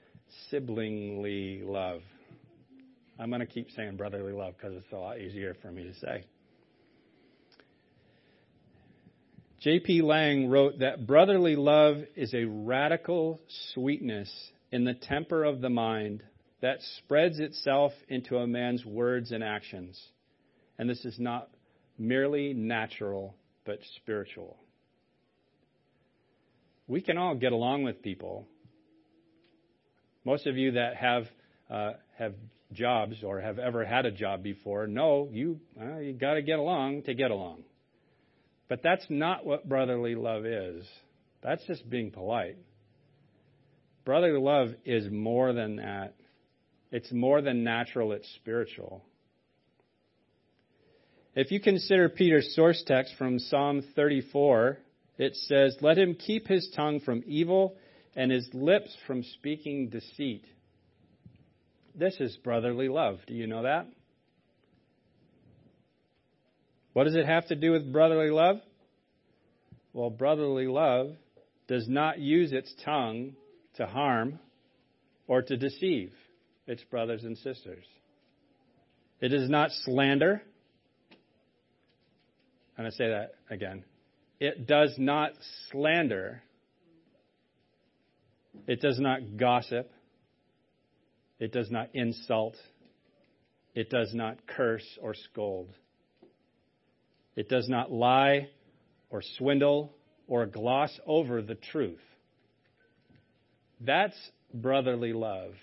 siblingly 0.50 1.63
love. 1.63 2.02
I'm 3.19 3.29
going 3.29 3.41
to 3.41 3.45
keep 3.45 3.69
saying 3.71 3.97
brotherly 3.97 4.32
love 4.32 4.53
because 4.55 4.77
it's 4.77 4.91
a 4.93 4.97
lot 4.97 5.19
easier 5.19 5.55
for 5.62 5.71
me 5.71 5.84
to 5.84 5.93
say. 5.95 6.23
J.P. 9.60 10.03
Lang 10.03 10.49
wrote 10.49 10.79
that 10.79 11.05
brotherly 11.05 11.58
love 11.58 11.97
is 12.15 12.34
a 12.34 12.45
radical 12.45 13.41
sweetness 13.73 14.32
in 14.71 14.86
the 14.86 14.93
temper 14.93 15.43
of 15.43 15.60
the 15.60 15.69
mind 15.69 16.23
that 16.62 16.77
spreads 16.97 17.39
itself 17.39 17.91
into 18.08 18.38
a 18.38 18.47
man's 18.47 18.86
words 18.86 19.34
and 19.34 19.43
actions. 19.43 20.01
And 20.77 20.89
this 20.89 21.03
is 21.03 21.19
not 21.19 21.49
merely 21.97 22.53
natural, 22.53 23.36
but 23.65 23.79
spiritual. 23.97 24.55
We 26.88 27.01
can 27.01 27.17
all 27.17 27.36
get 27.36 27.51
along 27.51 27.84
with 27.84 28.01
people. 28.01 28.47
Most 30.23 30.47
of 30.47 30.55
you 30.55 30.71
that 30.71 30.95
have 30.95 31.25
uh, 31.69 31.93
have 32.17 32.34
jobs 32.73 33.23
or 33.23 33.41
have 33.41 33.60
ever 33.60 33.84
had 33.84 34.05
a 34.05 34.12
job 34.12 34.43
before 34.43 34.86
know 34.88 35.27
you 35.32 35.60
uh, 35.82 35.97
you 35.97 36.13
got 36.13 36.36
to 36.36 36.41
get 36.41 36.60
along 36.60 37.03
to 37.03 37.13
get 37.13 37.32
along. 37.32 37.63
But 38.67 38.82
that's 38.84 39.05
not 39.10 39.45
what 39.45 39.67
brotherly 39.67 40.15
love 40.15 40.45
is. 40.45 40.86
That's 41.41 41.65
just 41.65 41.89
being 41.89 42.12
polite. 42.12 42.58
Brotherly 44.05 44.39
love 44.39 44.69
is 44.86 45.10
more 45.12 45.53
than 45.53 45.77
that. 45.77 46.13
It's 46.91 47.12
more 47.12 47.41
than 47.41 47.63
natural, 47.63 48.12
it's 48.12 48.27
spiritual. 48.36 49.03
If 51.36 51.51
you 51.51 51.60
consider 51.60 52.10
Peter's 52.10 52.55
source 52.55 52.84
text 52.86 53.13
from 53.17 53.39
Psalm 53.39 53.84
34, 53.95 54.79
it 55.17 55.36
says, 55.36 55.77
Let 55.82 55.97
him 55.97 56.15
keep 56.15 56.47
his 56.47 56.71
tongue 56.75 56.99
from 56.99 57.23
evil 57.25 57.75
and 58.15 58.32
his 58.32 58.49
lips 58.53 58.95
from 59.05 59.23
speaking 59.23 59.89
deceit. 59.89 60.43
This 62.00 62.16
is 62.22 62.38
brotherly 62.38 62.88
love. 62.88 63.20
Do 63.28 63.34
you 63.34 63.46
know 63.46 63.64
that? 63.64 63.86
What 66.94 67.04
does 67.04 67.16
it 67.16 67.26
have 67.26 67.48
to 67.48 67.56
do 67.56 67.74
with 67.74 67.92
brotherly 67.92 68.30
love? 68.30 68.62
Well, 69.92 70.10
brotherly 70.10 70.68
love 70.68 71.18
does 71.68 71.90
not 71.90 72.18
use 72.18 72.54
its 72.54 72.74
tongue 72.86 73.34
to 73.76 73.86
harm 73.86 74.40
or 75.28 75.42
to 75.42 75.58
deceive 75.58 76.14
its 76.68 76.82
brothers 76.86 77.26
and 77.26 77.38
sisters. 77.38 77.84
It 79.20 79.30
does 79.30 79.50
not 79.50 79.72
slander. 79.84 80.42
And 82.78 82.88
I 82.88 82.92
say 82.92 83.10
that 83.10 83.34
again. 83.50 83.84
It 84.40 84.66
does 84.66 84.96
not 84.98 85.34
slander. 85.70 86.44
It 88.68 88.80
does 88.80 89.00
not 89.02 89.36
gossip. 89.36 89.92
It 91.39 91.54
does 91.54 91.71
not 91.71 91.89
insult. 91.93 92.56
It 93.73 93.89
does 93.89 94.13
not 94.13 94.45
curse 94.45 94.86
or 95.02 95.13
scold. 95.13 95.69
It 97.36 97.47
does 97.47 97.69
not 97.69 97.91
lie 97.91 98.49
or 99.10 99.21
swindle 99.38 99.93
or 100.28 100.45
gloss 100.45 100.91
over 101.06 101.41
the 101.41 101.56
truth. 101.56 102.02
That's 103.80 104.17
brotherly 104.54 105.13
love. 105.13 105.54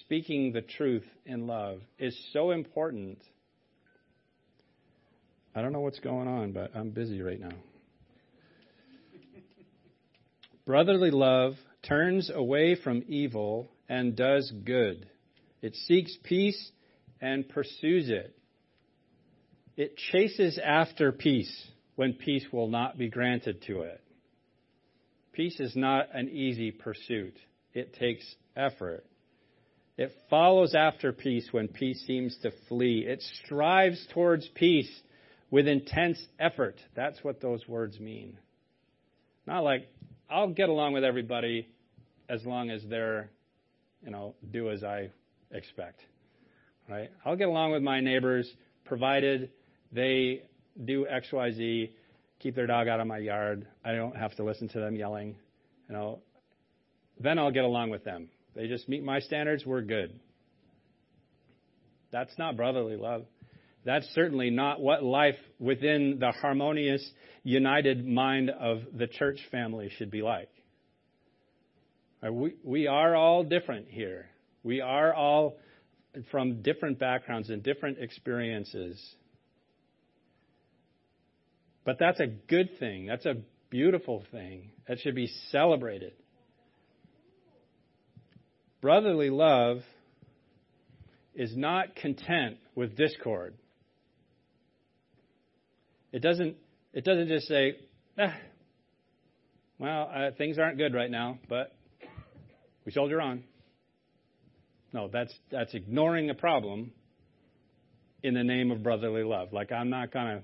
Speaking 0.00 0.52
the 0.52 0.62
truth 0.62 1.04
in 1.26 1.46
love 1.46 1.80
is 1.98 2.16
so 2.32 2.50
important. 2.50 3.18
I 5.54 5.62
don't 5.62 5.72
know 5.72 5.80
what's 5.80 6.00
going 6.00 6.28
on, 6.28 6.52
but 6.52 6.70
I'm 6.74 6.90
busy 6.90 7.20
right 7.20 7.40
now. 7.40 7.56
brotherly 10.66 11.10
love 11.10 11.54
turns 11.82 12.30
away 12.32 12.76
from 12.76 13.02
evil 13.08 13.68
and 13.88 14.16
does 14.16 14.52
good. 14.64 15.08
It 15.62 15.74
seeks 15.74 16.16
peace 16.22 16.70
and 17.20 17.48
pursues 17.48 18.08
it. 18.08 18.34
It 19.76 19.96
chases 19.96 20.58
after 20.62 21.12
peace 21.12 21.66
when 21.96 22.14
peace 22.14 22.44
will 22.52 22.68
not 22.68 22.98
be 22.98 23.08
granted 23.08 23.62
to 23.66 23.82
it. 23.82 24.00
Peace 25.32 25.60
is 25.60 25.76
not 25.76 26.08
an 26.12 26.28
easy 26.28 26.70
pursuit. 26.70 27.36
It 27.74 27.94
takes 27.94 28.24
effort. 28.56 29.04
It 29.96 30.12
follows 30.30 30.74
after 30.76 31.12
peace 31.12 31.48
when 31.50 31.68
peace 31.68 32.02
seems 32.06 32.36
to 32.42 32.52
flee. 32.68 33.04
It 33.06 33.22
strives 33.44 34.04
towards 34.12 34.48
peace 34.54 34.90
with 35.50 35.66
intense 35.66 36.24
effort. 36.38 36.76
That's 36.94 37.22
what 37.22 37.40
those 37.40 37.66
words 37.66 37.98
mean. 37.98 38.38
Not 39.46 39.64
like, 39.64 39.88
I'll 40.30 40.50
get 40.50 40.68
along 40.68 40.92
with 40.92 41.04
everybody 41.04 41.68
as 42.28 42.44
long 42.44 42.70
as 42.70 42.82
they're 42.88 43.30
you 44.04 44.10
know, 44.10 44.34
do 44.50 44.70
as 44.70 44.84
I 44.84 45.10
expect. 45.50 46.00
Right? 46.88 47.10
I'll 47.24 47.36
get 47.36 47.48
along 47.48 47.72
with 47.72 47.82
my 47.82 48.00
neighbors 48.00 48.50
provided 48.84 49.50
they 49.92 50.42
do 50.84 51.06
X, 51.06 51.28
Y, 51.32 51.50
Z, 51.52 51.92
keep 52.40 52.54
their 52.54 52.66
dog 52.66 52.88
out 52.88 53.00
of 53.00 53.06
my 53.06 53.18
yard. 53.18 53.66
I 53.84 53.92
don't 53.92 54.16
have 54.16 54.34
to 54.36 54.44
listen 54.44 54.68
to 54.68 54.80
them 54.80 54.96
yelling. 54.96 55.36
You 55.88 55.94
know, 55.94 56.20
then 57.20 57.38
I'll 57.38 57.50
get 57.50 57.64
along 57.64 57.90
with 57.90 58.04
them. 58.04 58.28
They 58.54 58.68
just 58.68 58.88
meet 58.88 59.04
my 59.04 59.20
standards, 59.20 59.64
we're 59.66 59.82
good. 59.82 60.18
That's 62.10 62.36
not 62.38 62.56
brotherly 62.56 62.96
love. 62.96 63.24
That's 63.84 64.06
certainly 64.14 64.50
not 64.50 64.80
what 64.80 65.02
life 65.02 65.36
within 65.58 66.18
the 66.18 66.32
harmonious, 66.32 67.06
united 67.42 68.06
mind 68.06 68.50
of 68.50 68.80
the 68.94 69.06
church 69.06 69.38
family 69.50 69.90
should 69.96 70.10
be 70.10 70.22
like. 70.22 70.50
We, 72.22 72.54
we 72.64 72.86
are 72.86 73.14
all 73.14 73.44
different 73.44 73.86
here. 73.88 74.26
We 74.62 74.80
are 74.80 75.14
all 75.14 75.56
from 76.30 76.62
different 76.62 76.98
backgrounds 76.98 77.48
and 77.48 77.62
different 77.62 77.98
experiences. 77.98 79.00
But 81.84 81.98
that's 81.98 82.20
a 82.20 82.26
good 82.26 82.78
thing. 82.78 83.06
That's 83.06 83.24
a 83.24 83.36
beautiful 83.70 84.24
thing. 84.32 84.72
That 84.88 84.98
should 85.00 85.14
be 85.14 85.30
celebrated. 85.50 86.12
Brotherly 88.80 89.30
love 89.30 89.78
is 91.34 91.56
not 91.56 91.94
content 91.94 92.56
with 92.74 92.96
discord. 92.96 93.54
It 96.12 96.20
doesn't, 96.20 96.56
it 96.92 97.04
doesn't 97.04 97.28
just 97.28 97.46
say, 97.46 97.76
eh, 98.18 98.32
well, 99.78 100.10
uh, 100.12 100.30
things 100.36 100.58
aren't 100.58 100.78
good 100.78 100.94
right 100.94 101.10
now, 101.10 101.38
but 101.48 101.77
we 102.88 102.92
soldier 102.92 103.20
on. 103.20 103.44
No, 104.94 105.08
that's, 105.08 105.34
that's 105.50 105.74
ignoring 105.74 106.30
a 106.30 106.34
problem 106.34 106.90
in 108.22 108.32
the 108.32 108.42
name 108.42 108.70
of 108.70 108.82
brotherly 108.82 109.24
love. 109.24 109.52
Like, 109.52 109.72
I'm 109.72 109.90
not 109.90 110.10
going 110.10 110.38
to 110.38 110.42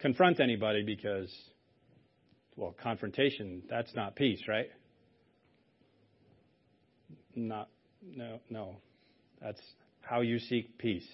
confront 0.00 0.40
anybody 0.40 0.82
because, 0.82 1.32
well, 2.56 2.74
confrontation, 2.82 3.62
that's 3.70 3.94
not 3.94 4.16
peace, 4.16 4.42
right? 4.48 4.68
Not, 7.36 7.68
no, 8.04 8.40
no. 8.50 8.74
That's 9.40 9.60
how 10.00 10.22
you 10.22 10.40
seek 10.40 10.76
peace, 10.76 11.06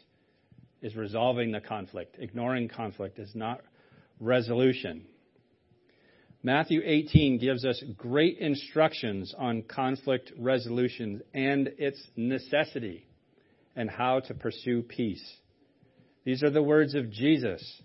is 0.80 0.96
resolving 0.96 1.52
the 1.52 1.60
conflict. 1.60 2.16
Ignoring 2.18 2.70
conflict 2.70 3.18
is 3.18 3.34
not 3.34 3.60
resolution. 4.20 5.04
Matthew 6.46 6.80
18 6.84 7.38
gives 7.38 7.64
us 7.64 7.82
great 7.96 8.38
instructions 8.38 9.34
on 9.36 9.62
conflict 9.62 10.30
resolution 10.38 11.20
and 11.34 11.66
its 11.76 12.00
necessity 12.14 13.04
and 13.74 13.90
how 13.90 14.20
to 14.20 14.32
pursue 14.32 14.82
peace. 14.82 15.24
These 16.22 16.44
are 16.44 16.50
the 16.50 16.62
words 16.62 16.94
of 16.94 17.10
Jesus. 17.10 17.82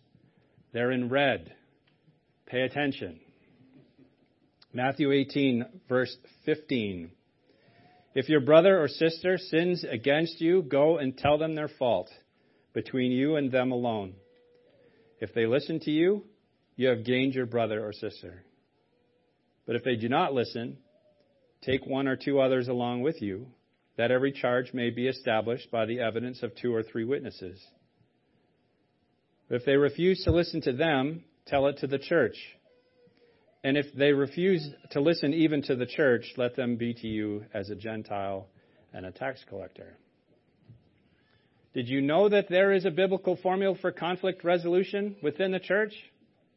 They're 0.73 0.91
in 0.91 1.09
red. 1.09 1.55
Pay 2.45 2.61
attention. 2.61 3.19
Matthew 4.71 5.11
18, 5.11 5.65
verse 5.89 6.15
15. 6.45 7.09
If 8.13 8.29
your 8.29 8.41
brother 8.41 8.79
or 8.79 8.87
sister 8.87 9.39
sins 9.39 9.83
against 9.89 10.39
you, 10.39 10.61
go 10.61 10.99
and 10.99 11.17
tell 11.17 11.39
them 11.39 11.55
their 11.55 11.71
fault 11.79 12.11
between 12.73 13.11
you 13.11 13.37
and 13.37 13.51
them 13.51 13.71
alone. 13.71 14.13
If 15.19 15.33
they 15.33 15.47
listen 15.47 15.79
to 15.79 15.89
you, 15.89 16.25
you 16.75 16.89
have 16.89 17.03
gained 17.03 17.33
your 17.33 17.47
brother 17.47 17.83
or 17.83 17.91
sister. 17.91 18.43
But 19.65 19.75
if 19.75 19.83
they 19.83 19.95
do 19.95 20.09
not 20.09 20.33
listen, 20.33 20.77
take 21.61 21.85
one 21.85 22.07
or 22.07 22.15
two 22.15 22.39
others 22.39 22.67
along 22.67 23.01
with 23.01 23.21
you, 23.21 23.47
that 23.97 24.11
every 24.11 24.31
charge 24.31 24.73
may 24.73 24.89
be 24.89 25.07
established 25.07 25.69
by 25.71 25.85
the 25.85 25.99
evidence 25.99 26.43
of 26.43 26.55
two 26.55 26.73
or 26.73 26.83
three 26.83 27.05
witnesses. 27.05 27.63
But 29.47 29.55
if 29.57 29.65
they 29.65 29.75
refuse 29.75 30.23
to 30.23 30.31
listen 30.31 30.61
to 30.61 30.73
them, 30.73 31.23
tell 31.45 31.67
it 31.67 31.79
to 31.79 31.87
the 31.87 31.99
church. 31.99 32.37
And 33.63 33.77
if 33.77 33.93
they 33.93 34.11
refuse 34.11 34.67
to 34.91 35.01
listen 35.01 35.33
even 35.33 35.61
to 35.63 35.75
the 35.75 35.85
church, 35.85 36.25
let 36.37 36.55
them 36.55 36.77
be 36.77 36.93
to 36.95 37.07
you 37.07 37.45
as 37.53 37.69
a 37.69 37.75
Gentile 37.75 38.47
and 38.93 39.05
a 39.05 39.11
tax 39.11 39.43
collector. 39.47 39.97
Did 41.73 41.87
you 41.87 42.01
know 42.01 42.27
that 42.27 42.49
there 42.49 42.71
is 42.71 42.85
a 42.85 42.91
biblical 42.91 43.37
formula 43.37 43.75
for 43.79 43.91
conflict 43.91 44.43
resolution 44.43 45.15
within 45.21 45.51
the 45.51 45.59
church? 45.59 45.93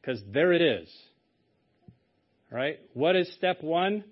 Because 0.01 0.23
there 0.33 0.53
it 0.53 0.63
is. 0.63 0.89
Right? 2.51 2.79
What 2.93 3.17
is 3.17 3.33
step 3.35 3.63
one? 3.63 4.05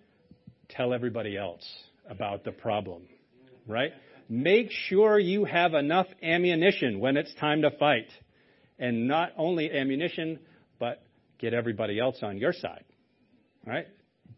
Tell 0.69 0.93
everybody 0.93 1.37
else 1.37 1.67
about 2.09 2.45
the 2.45 2.53
problem. 2.53 3.03
Right? 3.67 3.93
Make 4.29 4.71
sure 4.71 5.19
you 5.19 5.45
have 5.45 5.75
enough 5.75 6.07
ammunition 6.23 7.01
when 7.01 7.17
it's 7.17 7.33
time 7.35 7.63
to 7.63 7.71
fight. 7.71 8.09
And 8.79 9.07
not 9.07 9.33
only 9.37 9.71
ammunition, 9.71 10.39
but 10.79 11.03
get 11.39 11.55
everybody 11.55 12.01
else 12.01 12.19
on 12.23 12.39
your 12.39 12.53
side. 12.53 12.85
Right? 13.67 13.87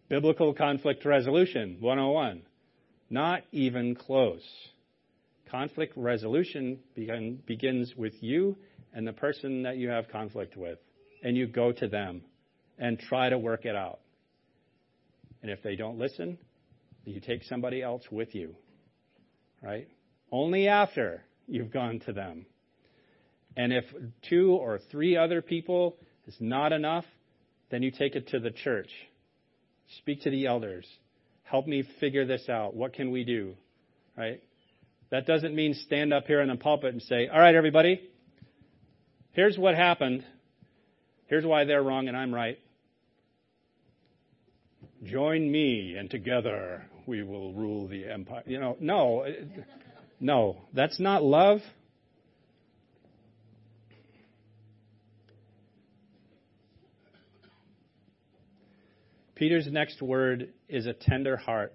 Biblical 0.09 0.53
conflict 0.53 1.05
resolution 1.05 1.79
101. 1.81 2.43
Not 3.09 3.43
even 3.53 3.95
close. 3.95 4.43
Conflict 5.51 5.93
resolution 5.97 6.81
begin, 6.95 7.41
begins 7.47 7.95
with 7.97 8.15
you 8.21 8.57
and 8.93 9.07
the 9.07 9.13
person 9.13 9.63
that 9.63 9.77
you 9.77 9.89
have 9.89 10.09
conflict 10.09 10.57
with. 10.57 10.79
And 11.23 11.37
you 11.37 11.47
go 11.47 11.73
to 11.73 11.89
them 11.89 12.23
and 12.79 12.99
try 12.99 13.29
to 13.29 13.39
work 13.39 13.65
it 13.65 13.77
out. 13.77 14.01
And 15.43 15.51
if 15.51 15.63
they 15.63 15.77
don't 15.77 15.99
listen, 15.99 16.39
you 17.05 17.21
take 17.21 17.45
somebody 17.45 17.83
else 17.83 18.03
with 18.11 18.35
you. 18.35 18.55
Right? 19.63 19.89
Only 20.31 20.69
after 20.69 21.23
you've 21.47 21.71
gone 21.71 22.01
to 22.07 22.13
them. 22.13 22.47
And 23.57 23.73
if 23.73 23.85
two 24.29 24.53
or 24.53 24.81
three 24.91 25.17
other 25.17 25.43
people 25.43 25.97
is 26.27 26.37
not 26.41 26.73
enough, 26.73 27.05
then 27.71 27.83
you 27.83 27.91
take 27.91 28.15
it 28.17 28.29
to 28.29 28.41
the 28.41 28.51
church. 28.51 28.91
Speak 29.99 30.23
to 30.23 30.31
the 30.31 30.47
elders. 30.47 30.87
Help 31.45 31.67
me 31.67 31.85
figure 32.01 32.27
this 32.27 32.49
out. 32.49 32.75
What 32.75 32.95
can 32.95 33.11
we 33.11 33.25
do? 33.25 33.55
Right? 34.17 34.43
That 35.11 35.27
doesn't 35.27 35.55
mean 35.55 35.75
stand 35.75 36.13
up 36.13 36.27
here 36.27 36.41
in 36.41 36.49
the 36.49 36.57
pulpit 36.57 36.93
and 36.93 37.03
say, 37.03 37.29
all 37.29 37.39
right, 37.39 37.55
everybody, 37.55 38.09
here's 39.33 39.57
what 39.59 39.75
happened. 39.75 40.25
Here's 41.27 41.45
why 41.45 41.65
they're 41.65 41.83
wrong 41.83 42.09
and 42.09 42.17
I'm 42.17 42.35
right. 42.35 42.59
Join 45.05 45.51
me 45.51 45.97
and 45.99 46.11
together 46.11 46.85
we 47.07 47.23
will 47.23 47.53
rule 47.53 47.89
the 47.89 48.09
empire. 48.09 48.43
You 48.47 48.61
know, 48.61 48.77
no, 48.81 49.27
no, 50.21 50.57
that's 50.73 50.99
not 50.99 51.23
love. 51.23 51.61
Peter's 59.35 59.67
next 59.71 60.01
word 60.01 60.51
is 60.69 60.87
a 60.87 60.93
tender 60.93 61.37
heart. 61.37 61.75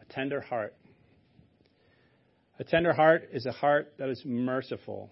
A 0.00 0.12
tender 0.12 0.40
heart. 0.40 0.74
A 2.58 2.64
tender 2.64 2.92
heart 2.92 3.28
is 3.32 3.46
a 3.46 3.52
heart 3.52 3.92
that 3.98 4.08
is 4.08 4.22
merciful, 4.24 5.10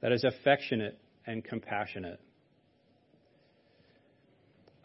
that 0.00 0.12
is 0.12 0.24
affectionate 0.24 0.98
and 1.26 1.44
compassionate. 1.44 2.20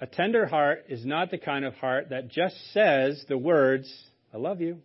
A 0.04 0.06
tender 0.06 0.46
heart 0.46 0.88
is 0.90 1.06
not 1.06 1.32
the 1.32 1.38
kind 1.38 1.64
of 1.64 1.76
heart 1.76 2.10
that 2.10 2.28
just 2.28 2.58
says 2.74 3.24
the 3.30 3.38
words, 3.38 3.90
I 4.34 4.38
love 4.38 4.60
you, 4.60 4.80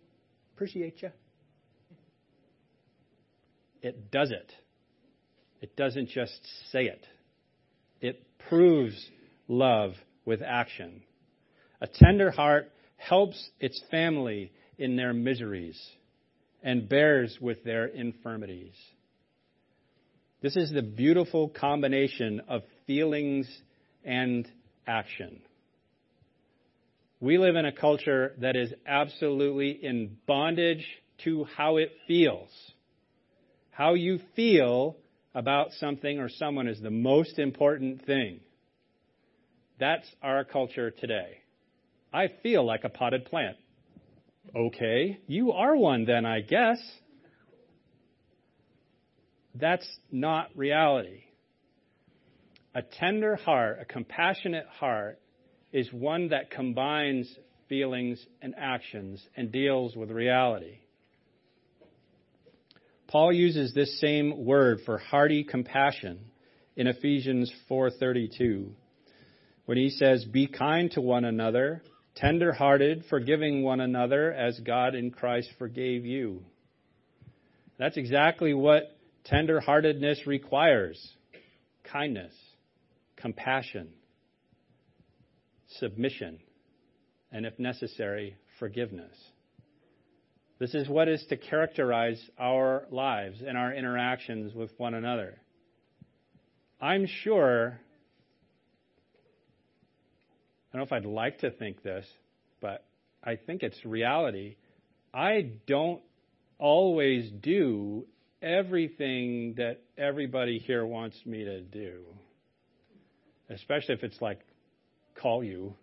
appreciate 0.55 1.01
you. 1.01 1.09
It 3.81 4.11
does 4.11 4.31
it. 4.31 4.49
It 5.59 5.75
doesn't 5.75 6.07
just 6.07 6.39
say 6.71 6.85
it. 6.85 7.05
It 7.99 8.23
proves 8.47 8.95
love 9.49 9.95
with 10.23 10.41
action. 10.41 11.01
A 11.81 11.87
tender 11.87 12.31
heart 12.31 12.71
helps 12.95 13.49
its 13.59 13.83
family 13.91 14.53
in 14.77 14.95
their 14.95 15.11
miseries 15.13 15.77
and 16.63 16.87
bears 16.87 17.37
with 17.41 17.65
their 17.65 17.87
infirmities. 17.87 18.75
This 20.41 20.55
is 20.55 20.71
the 20.71 20.81
beautiful 20.81 21.49
combination 21.49 22.39
of 22.47 22.61
feelings 22.87 23.49
and 24.05 24.49
action. 24.89 25.41
We 27.21 27.37
live 27.37 27.55
in 27.55 27.65
a 27.65 27.71
culture 27.71 28.33
that 28.39 28.55
is 28.55 28.73
absolutely 28.87 29.71
in 29.71 30.17
bondage 30.25 30.85
to 31.25 31.45
how 31.55 31.77
it 31.77 31.91
feels. 32.07 32.49
How 33.69 33.93
you 33.93 34.19
feel 34.35 34.97
about 35.35 35.71
something 35.79 36.19
or 36.19 36.29
someone 36.29 36.67
is 36.67 36.81
the 36.81 36.89
most 36.89 37.37
important 37.37 38.05
thing. 38.05 38.39
That's 39.79 40.07
our 40.23 40.43
culture 40.43 40.91
today. 40.91 41.39
I 42.11 42.29
feel 42.41 42.65
like 42.65 42.83
a 42.83 42.89
potted 42.89 43.25
plant. 43.25 43.57
Okay, 44.55 45.19
you 45.27 45.51
are 45.51 45.75
one 45.75 46.05
then, 46.05 46.25
I 46.25 46.41
guess. 46.41 46.79
That's 49.53 49.87
not 50.11 50.49
reality. 50.55 51.23
A 52.75 52.81
tender 52.81 53.35
heart, 53.35 53.79
a 53.81 53.85
compassionate 53.85 54.67
heart, 54.67 55.19
is 55.71 55.91
one 55.91 56.29
that 56.29 56.51
combines 56.51 57.33
feelings 57.67 58.23
and 58.41 58.53
actions 58.57 59.23
and 59.35 59.51
deals 59.51 59.95
with 59.95 60.11
reality. 60.11 60.79
Paul 63.07 63.33
uses 63.33 63.73
this 63.73 63.99
same 63.99 64.45
word 64.45 64.81
for 64.85 64.97
hearty 64.97 65.43
compassion 65.43 66.19
in 66.75 66.87
Ephesians 66.87 67.51
4:32 67.69 68.71
when 69.65 69.77
he 69.77 69.89
says, 69.89 70.25
Be 70.25 70.47
kind 70.47 70.91
to 70.91 71.01
one 71.01 71.25
another, 71.25 71.83
tender 72.15 72.51
hearted, 72.51 73.05
forgiving 73.09 73.63
one 73.63 73.79
another 73.79 74.31
as 74.31 74.59
God 74.59 74.95
in 74.95 75.11
Christ 75.11 75.49
forgave 75.57 76.05
you. 76.05 76.43
That's 77.77 77.97
exactly 77.97 78.53
what 78.53 78.95
tenderheartedness 79.25 80.25
requires 80.25 81.15
kindness, 81.83 82.33
compassion, 83.19 83.89
submission, 85.77 86.39
and 87.31 87.45
if 87.45 87.57
necessary, 87.59 88.35
forgiveness. 88.59 89.15
This 90.59 90.73
is 90.73 90.89
what 90.89 91.07
is 91.07 91.23
to 91.29 91.37
characterize 91.37 92.21
our 92.37 92.85
lives 92.91 93.41
and 93.45 93.57
our 93.57 93.73
interactions 93.73 94.53
with 94.53 94.71
one 94.77 94.93
another. 94.93 95.39
I'm 96.81 97.07
sure, 97.23 97.79
I 100.73 100.77
don't 100.77 100.81
know 100.81 100.97
if 100.97 101.03
I'd 101.03 101.09
like 101.09 101.39
to 101.39 101.51
think 101.51 101.81
this, 101.81 102.05
but 102.61 102.85
I 103.23 103.35
think 103.37 103.63
it's 103.63 103.85
reality. 103.85 104.55
I 105.13 105.51
don't 105.65 106.01
always 106.57 107.29
do 107.31 108.05
everything 108.41 109.55
that 109.57 109.81
everybody 109.97 110.59
here 110.59 110.85
wants 110.85 111.17
me 111.25 111.43
to 111.45 111.61
do, 111.61 112.03
especially 113.49 113.95
if 113.95 114.03
it's 114.03 114.21
like 114.21 114.39
call 115.15 115.43
you 115.43 115.73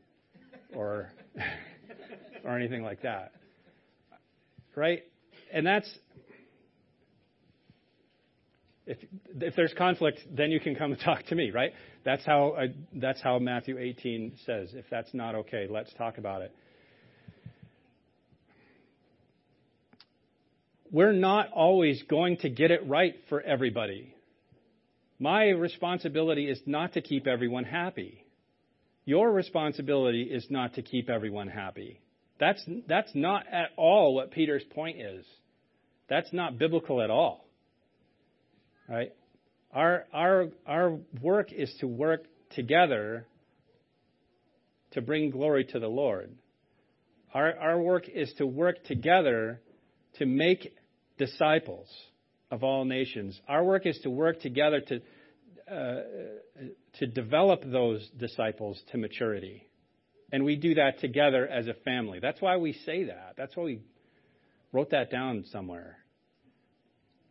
or 0.75 1.11
or 2.45 2.57
anything 2.57 2.83
like 2.83 3.03
that. 3.03 3.33
Right? 4.75 5.05
And 5.53 5.67
that's 5.67 5.99
if 8.87 8.99
if 9.41 9.57
there's 9.57 9.75
conflict, 9.77 10.21
then 10.31 10.51
you 10.51 10.61
can 10.61 10.75
come 10.75 10.93
and 10.93 11.01
talk 11.05 11.25
to 11.27 11.35
me, 11.35 11.51
right? 11.51 11.73
That's 12.05 12.25
how 12.25 12.55
I, 12.57 12.67
that's 12.95 13.21
how 13.21 13.39
Matthew 13.39 13.79
18 13.79 14.35
says. 14.47 14.71
If 14.75 14.85
that's 14.91 15.13
not 15.13 15.35
okay, 15.35 15.67
let's 15.69 15.93
talk 15.95 16.19
about 16.19 16.43
it. 16.43 16.55
We're 20.93 21.13
not 21.13 21.51
always 21.53 22.03
going 22.05 22.37
to 22.39 22.49
get 22.49 22.71
it 22.71 22.87
right 22.87 23.17
for 23.29 23.41
everybody. 23.41 24.16
My 25.19 25.49
responsibility 25.49 26.49
is 26.49 26.61
not 26.67 26.93
to 26.95 27.01
keep 27.01 27.27
everyone 27.27 27.65
happy. 27.65 28.25
Your 29.05 29.31
responsibility 29.31 30.23
is 30.23 30.47
not 30.51 30.75
to 30.75 30.83
keep 30.83 31.09
everyone 31.09 31.49
happy. 31.49 32.01
That's, 32.39 32.63
that's 32.87 33.15
not 33.15 33.45
at 33.51 33.71
all 33.77 34.15
what 34.15 34.31
Peter's 34.31 34.65
point 34.75 35.01
is. 35.01 35.25
That's 36.09 36.33
not 36.33 36.59
biblical 36.59 37.01
at 37.01 37.11
all. 37.11 37.49
Right? 38.89 39.13
Our, 39.73 40.05
our, 40.13 40.49
our 40.67 40.99
work 41.21 41.53
is 41.53 41.73
to 41.81 41.87
work 41.87 42.25
together 42.55 43.27
to 44.93 45.01
bring 45.01 45.31
glory 45.31 45.65
to 45.65 45.79
the 45.79 45.89
Lord. 45.89 46.31
Our, 47.33 47.57
our 47.59 47.81
work 47.81 48.09
is 48.09 48.33
to 48.39 48.47
work 48.47 48.85
together 48.85 49.61
to 50.19 50.27
make 50.27 50.75
disciples 51.19 51.89
of 52.51 52.63
all 52.63 52.85
nations. 52.85 53.41
Our 53.49 53.65
work 53.65 53.87
is 53.87 53.99
to 54.01 54.11
work 54.11 54.41
together 54.41 54.81
to, 54.81 55.01
uh, 55.71 56.01
to 56.99 57.07
develop 57.07 57.63
those 57.65 58.09
disciples 58.17 58.81
to 58.93 58.99
maturity. 58.99 59.69
And 60.33 60.45
we 60.45 60.57
do 60.57 60.75
that 60.75 61.01
together 61.01 61.47
as 61.47 61.67
a 61.69 61.75
family. 61.75 62.19
That's 62.21 62.41
why 62.41 62.57
we 62.57 62.73
say 62.73 63.05
that. 63.05 63.35
That's 63.37 63.57
why 63.57 63.65
we 63.65 63.81
wrote 64.73 64.91
that 64.91 65.11
down 65.11 65.45
somewhere. 65.51 65.99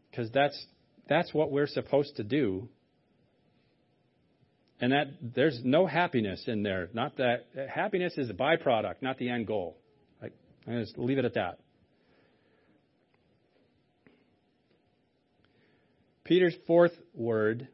Because 0.10 0.32
that's, 0.32 0.66
that's 1.10 1.34
what 1.34 1.52
we're 1.52 1.68
supposed 1.68 2.16
to 2.18 2.24
do. 2.24 2.70
And 4.80 4.92
that 4.92 5.08
there's 5.22 5.60
no 5.64 5.86
happiness 5.86 6.44
in 6.48 6.64
there. 6.64 6.90
Not 6.94 7.18
that 7.18 7.46
happiness 7.74 8.14
is 8.18 8.30
a 8.30 8.34
byproduct, 8.34 8.96
not 9.02 9.18
the 9.18 9.30
end 9.30 9.48
goal. 9.48 9.78
I, 10.22 10.28
I 10.68 10.82
just 10.82 10.98
leave 10.98 11.18
it 11.18 11.26
at 11.26 11.36
that. 11.36 11.60
Peter's 16.26 16.56
fourth 16.66 16.94
word 17.14 17.68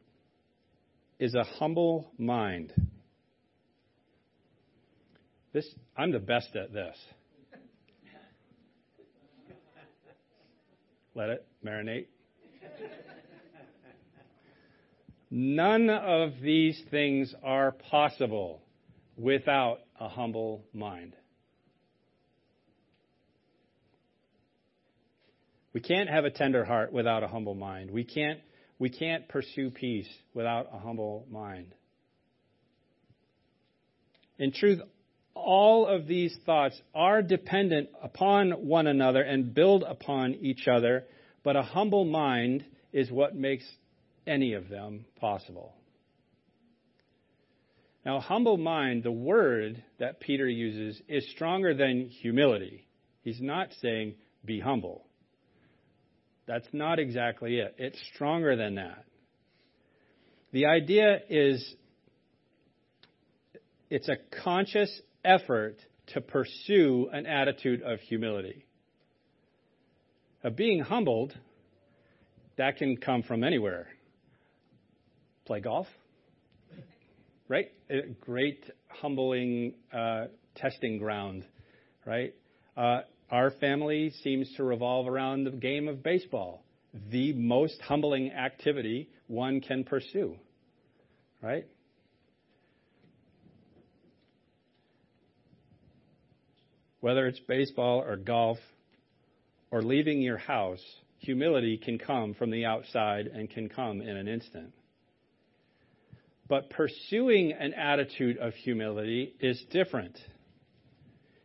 is 1.18 1.34
a 1.34 1.42
humble 1.42 2.12
mind. 2.18 2.74
This 5.54 5.66
I'm 5.96 6.12
the 6.12 6.18
best 6.18 6.54
at 6.54 6.70
this. 6.70 6.96
Let 11.14 11.30
it 11.30 11.46
marinate. 11.64 12.06
None 15.30 15.88
of 15.88 16.32
these 16.42 16.78
things 16.90 17.34
are 17.42 17.72
possible 17.72 18.60
without 19.16 19.78
a 19.98 20.10
humble 20.10 20.62
mind. 20.74 21.16
We 25.72 25.80
can't 25.80 26.10
have 26.10 26.24
a 26.24 26.30
tender 26.30 26.64
heart 26.64 26.92
without 26.92 27.22
a 27.22 27.28
humble 27.28 27.54
mind. 27.54 27.90
We 27.90 28.04
can't 28.04 28.40
we 28.78 28.90
can't 28.90 29.28
pursue 29.28 29.70
peace 29.70 30.08
without 30.34 30.68
a 30.72 30.78
humble 30.78 31.26
mind. 31.30 31.74
In 34.38 34.52
truth, 34.52 34.80
all 35.34 35.86
of 35.86 36.06
these 36.06 36.36
thoughts 36.44 36.80
are 36.94 37.22
dependent 37.22 37.90
upon 38.02 38.50
one 38.50 38.88
another 38.88 39.22
and 39.22 39.54
build 39.54 39.84
upon 39.84 40.34
each 40.34 40.66
other, 40.66 41.04
but 41.44 41.54
a 41.54 41.62
humble 41.62 42.04
mind 42.04 42.64
is 42.92 43.10
what 43.10 43.36
makes 43.36 43.64
any 44.26 44.54
of 44.54 44.68
them 44.68 45.04
possible. 45.20 45.74
Now, 48.04 48.18
humble 48.18 48.56
mind, 48.56 49.04
the 49.04 49.12
word 49.12 49.82
that 50.00 50.18
Peter 50.18 50.48
uses, 50.48 51.00
is 51.08 51.28
stronger 51.30 51.72
than 51.72 52.08
humility. 52.08 52.88
He's 53.22 53.40
not 53.40 53.68
saying 53.80 54.14
be 54.44 54.58
humble. 54.58 55.04
That's 56.46 56.66
not 56.72 56.98
exactly 56.98 57.58
it. 57.58 57.74
It's 57.78 57.98
stronger 58.14 58.56
than 58.56 58.76
that. 58.76 59.04
The 60.52 60.66
idea 60.66 61.20
is 61.28 61.74
it's 63.88 64.08
a 64.08 64.16
conscious 64.42 64.90
effort 65.24 65.76
to 66.08 66.20
pursue 66.20 67.08
an 67.12 67.26
attitude 67.26 67.82
of 67.82 68.00
humility. 68.00 68.66
Of 70.42 70.56
being 70.56 70.80
humbled, 70.80 71.32
that 72.58 72.76
can 72.76 72.96
come 72.96 73.22
from 73.22 73.44
anywhere. 73.44 73.86
Play 75.46 75.60
golf, 75.60 75.86
right? 77.48 77.72
A 77.90 78.00
great 78.20 78.64
humbling 78.88 79.74
uh, 79.92 80.26
testing 80.56 80.98
ground, 80.98 81.44
right? 82.04 82.34
Uh, 82.76 83.00
our 83.32 83.50
family 83.50 84.12
seems 84.22 84.52
to 84.56 84.62
revolve 84.62 85.08
around 85.08 85.44
the 85.44 85.50
game 85.50 85.88
of 85.88 86.02
baseball, 86.02 86.62
the 87.10 87.32
most 87.32 87.80
humbling 87.80 88.30
activity 88.30 89.08
one 89.26 89.62
can 89.62 89.84
pursue. 89.84 90.36
Right? 91.42 91.66
Whether 97.00 97.26
it's 97.26 97.40
baseball 97.40 98.04
or 98.06 98.16
golf 98.16 98.58
or 99.70 99.82
leaving 99.82 100.20
your 100.20 100.36
house, 100.36 100.82
humility 101.18 101.78
can 101.78 101.98
come 101.98 102.34
from 102.34 102.50
the 102.50 102.66
outside 102.66 103.26
and 103.26 103.48
can 103.48 103.70
come 103.70 104.02
in 104.02 104.16
an 104.16 104.28
instant. 104.28 104.74
But 106.48 106.68
pursuing 106.68 107.52
an 107.52 107.72
attitude 107.72 108.36
of 108.36 108.52
humility 108.52 109.34
is 109.40 109.64
different. 109.70 110.18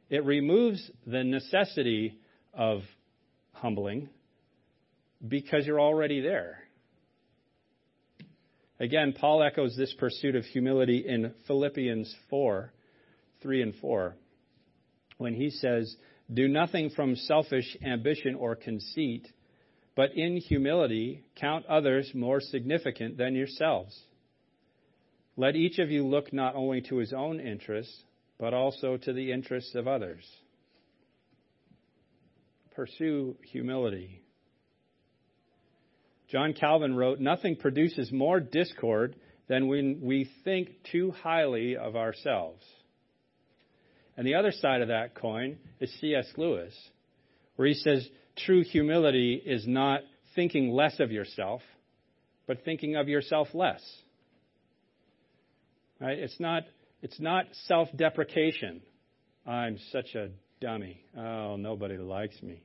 It 0.09 0.23
removes 0.25 0.89
the 1.05 1.23
necessity 1.23 2.17
of 2.53 2.81
humbling 3.51 4.09
because 5.27 5.65
you're 5.65 5.81
already 5.81 6.21
there. 6.21 6.59
Again, 8.79 9.13
Paul 9.19 9.43
echoes 9.43 9.75
this 9.75 9.93
pursuit 9.97 10.35
of 10.35 10.45
humility 10.45 11.03
in 11.07 11.33
Philippians 11.47 12.13
4 12.29 12.71
3 13.41 13.61
and 13.61 13.75
4 13.75 14.15
when 15.17 15.33
he 15.33 15.49
says, 15.49 15.95
Do 16.31 16.47
nothing 16.47 16.91
from 16.91 17.15
selfish 17.15 17.75
ambition 17.83 18.35
or 18.35 18.55
conceit, 18.55 19.27
but 19.95 20.15
in 20.15 20.37
humility 20.37 21.23
count 21.35 21.65
others 21.65 22.11
more 22.13 22.39
significant 22.39 23.17
than 23.17 23.35
yourselves. 23.35 23.99
Let 25.35 25.55
each 25.55 25.79
of 25.79 25.91
you 25.91 26.05
look 26.05 26.31
not 26.31 26.55
only 26.55 26.81
to 26.81 26.97
his 26.97 27.13
own 27.13 27.39
interests, 27.39 28.03
but 28.39 28.53
also 28.53 28.97
to 28.97 29.13
the 29.13 29.31
interests 29.31 29.75
of 29.75 29.87
others. 29.87 30.25
Pursue 32.75 33.35
humility. 33.51 34.21
John 36.29 36.53
Calvin 36.53 36.95
wrote, 36.95 37.19
Nothing 37.19 37.55
produces 37.55 38.11
more 38.11 38.39
discord 38.39 39.15
than 39.47 39.67
when 39.67 40.01
we 40.01 40.29
think 40.43 40.69
too 40.91 41.11
highly 41.11 41.77
of 41.77 41.95
ourselves. 41.95 42.63
And 44.15 44.27
the 44.27 44.35
other 44.35 44.51
side 44.51 44.81
of 44.81 44.89
that 44.89 45.15
coin 45.15 45.57
is 45.79 45.91
C.S. 46.01 46.27
Lewis, 46.37 46.73
where 47.55 47.67
he 47.67 47.75
says, 47.75 48.07
True 48.35 48.63
humility 48.63 49.41
is 49.43 49.65
not 49.67 50.01
thinking 50.35 50.71
less 50.71 50.99
of 50.99 51.11
yourself, 51.11 51.61
but 52.45 52.63
thinking 52.63 52.95
of 52.95 53.07
yourself 53.07 53.47
less. 53.53 53.81
Right? 55.99 56.19
It's 56.19 56.39
not 56.39 56.63
it's 57.01 57.19
not 57.19 57.45
self 57.65 57.89
deprecation. 57.95 58.81
I'm 59.45 59.77
such 59.91 60.15
a 60.15 60.29
dummy. 60.59 61.03
Oh, 61.17 61.55
nobody 61.55 61.97
likes 61.97 62.41
me. 62.41 62.61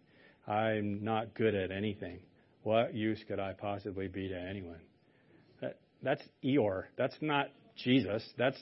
I'm 0.47 1.05
not 1.05 1.35
good 1.35 1.55
at 1.55 1.71
anything. 1.71 2.21
What 2.63 2.95
use 2.95 3.23
could 3.29 3.39
I 3.39 3.53
possibly 3.53 4.09
be 4.09 4.29
to 4.29 4.39
anyone? 4.39 4.81
That, 5.61 5.79
that's 6.03 6.23
Eeyore. 6.45 6.85
That's 6.97 7.17
not 7.21 7.49
Jesus. 7.77 8.25
That's, 8.37 8.59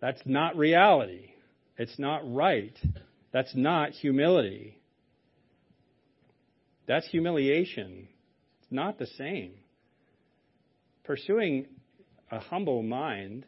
that's 0.00 0.20
not 0.24 0.56
reality. 0.56 1.30
It's 1.76 1.98
not 1.98 2.20
right. 2.24 2.76
That's 3.32 3.54
not 3.54 3.90
humility. 3.90 4.78
That's 6.86 7.08
humiliation. 7.08 8.08
It's 8.62 8.70
not 8.72 8.98
the 8.98 9.06
same. 9.18 9.52
Pursuing 11.04 11.66
a 12.30 12.38
humble 12.38 12.82
mind 12.82 13.46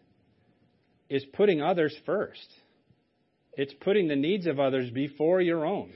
is 1.09 1.25
putting 1.33 1.63
others 1.63 1.97
first. 2.05 2.47
It's 3.53 3.75
putting 3.81 4.09
the 4.09 4.17
needs 4.17 4.47
of 4.47 4.61
others 4.61 4.91
before 4.91 5.41
your 5.41 5.65
own. 5.65 5.93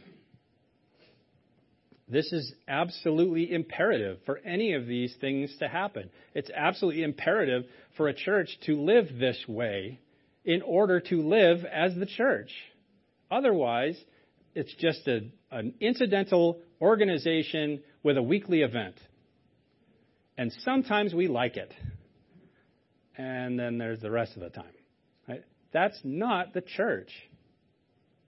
This 2.08 2.32
is 2.32 2.52
absolutely 2.66 3.52
imperative 3.52 4.18
for 4.26 4.38
any 4.38 4.72
of 4.72 4.86
these 4.86 5.14
things 5.20 5.54
to 5.60 5.68
happen. 5.68 6.10
It's 6.34 6.50
absolutely 6.50 7.04
imperative 7.04 7.64
for 7.96 8.08
a 8.08 8.14
church 8.14 8.48
to 8.66 8.80
live 8.80 9.06
this 9.18 9.44
way 9.46 10.00
in 10.44 10.62
order 10.62 11.00
to 11.00 11.22
live 11.22 11.64
as 11.64 11.94
the 11.94 12.06
church. 12.06 12.50
Otherwise, 13.30 13.96
it's 14.54 14.74
just 14.74 15.06
a, 15.06 15.20
an 15.52 15.74
incidental 15.80 16.58
organization 16.80 17.80
with 18.02 18.16
a 18.16 18.22
weekly 18.22 18.62
event. 18.62 18.96
And 20.36 20.50
sometimes 20.64 21.14
we 21.14 21.28
like 21.28 21.56
it. 21.56 21.72
And 23.16 23.58
then 23.58 23.78
there's 23.78 24.00
the 24.00 24.10
rest 24.10 24.34
of 24.34 24.42
the 24.42 24.48
time. 24.48 24.72
That's 25.72 25.98
not 26.04 26.52
the 26.54 26.60
church. 26.60 27.10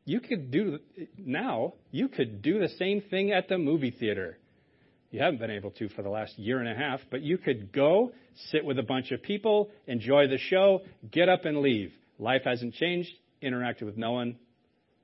You 0.05 0.21
could 0.21 0.51
do, 0.51 0.79
now, 1.17 1.75
you 1.91 2.09
could 2.09 2.43
do 2.43 2.59
the 2.59 2.69
same 2.69 3.03
thing 3.03 3.33
at 3.33 3.49
the 3.49 3.59
movie 3.59 3.91
theater. 3.91 4.39
You 5.11 5.21
haven't 5.21 5.41
been 5.41 5.51
able 5.51 5.71
to 5.73 5.89
for 5.91 6.03
the 6.03 6.09
last 6.09 6.39
year 6.39 6.59
and 6.59 6.69
a 6.69 6.75
half, 6.75 7.01
but 7.11 7.21
you 7.21 7.39
could 7.39 7.73
go, 7.73 8.13
sit 8.51 8.65
with 8.65 8.79
a 8.79 8.83
bunch 8.83 9.13
of 9.13 9.23
people, 9.23 9.71
enjoy 9.87 10.27
the 10.27 10.39
show, 10.39 10.81
get 11.11 11.29
up 11.29 11.45
and 11.45 11.59
leave. 11.59 11.93
Life 12.19 12.43
hasn't 12.45 12.75
changed, 12.75 13.11
interacted 13.43 13.83
with 13.83 13.97
no 13.97 14.13
one, 14.13 14.37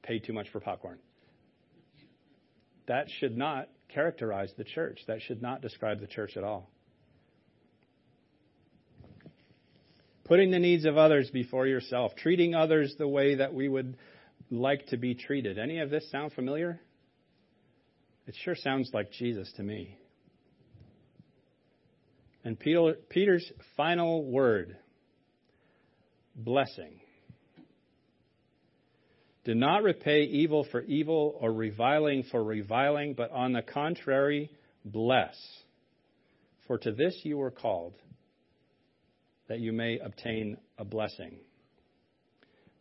paid 0.02 0.24
too 0.24 0.32
much 0.32 0.48
for 0.50 0.60
popcorn. 0.60 0.98
That 2.86 3.06
should 3.20 3.36
not 3.36 3.68
characterize 3.92 4.50
the 4.56 4.64
church. 4.64 5.00
That 5.06 5.20
should 5.20 5.42
not 5.42 5.60
describe 5.60 6.00
the 6.00 6.06
church 6.06 6.36
at 6.36 6.44
all. 6.44 6.70
Putting 10.28 10.50
the 10.50 10.58
needs 10.58 10.84
of 10.84 10.98
others 10.98 11.30
before 11.30 11.66
yourself, 11.66 12.12
treating 12.14 12.54
others 12.54 12.94
the 12.98 13.08
way 13.08 13.36
that 13.36 13.54
we 13.54 13.66
would 13.66 13.96
like 14.50 14.86
to 14.88 14.98
be 14.98 15.14
treated. 15.14 15.58
Any 15.58 15.78
of 15.78 15.88
this 15.88 16.10
sound 16.10 16.34
familiar? 16.34 16.78
It 18.26 18.36
sure 18.44 18.54
sounds 18.54 18.90
like 18.92 19.10
Jesus 19.10 19.50
to 19.56 19.62
me. 19.62 19.96
And 22.44 22.58
Peter, 22.58 22.94
Peter's 23.08 23.50
final 23.74 24.22
word 24.22 24.76
blessing. 26.36 27.00
Do 29.44 29.54
not 29.54 29.82
repay 29.82 30.24
evil 30.24 30.66
for 30.70 30.82
evil 30.82 31.38
or 31.40 31.50
reviling 31.50 32.24
for 32.30 32.44
reviling, 32.44 33.14
but 33.14 33.30
on 33.30 33.54
the 33.54 33.62
contrary, 33.62 34.50
bless. 34.84 35.36
For 36.66 36.76
to 36.76 36.92
this 36.92 37.18
you 37.22 37.38
were 37.38 37.50
called, 37.50 37.94
that 39.48 39.60
you 39.60 39.72
may 39.72 39.98
obtain 39.98 40.56
a 40.78 40.84
blessing. 40.84 41.36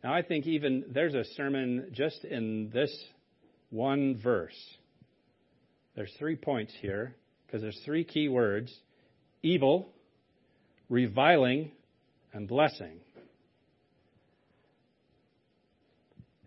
Now, 0.03 0.13
I 0.13 0.21
think 0.21 0.45
even 0.45 0.85
there's 0.89 1.15
a 1.15 1.23
sermon 1.35 1.89
just 1.91 2.23
in 2.23 2.69
this 2.73 2.91
one 3.69 4.19
verse. 4.21 4.57
There's 5.95 6.13
three 6.19 6.35
points 6.35 6.73
here 6.79 7.15
because 7.45 7.61
there's 7.61 7.81
three 7.85 8.03
key 8.03 8.29
words 8.29 8.73
evil, 9.41 9.89
reviling, 10.89 11.71
and 12.33 12.47
blessing. 12.47 12.99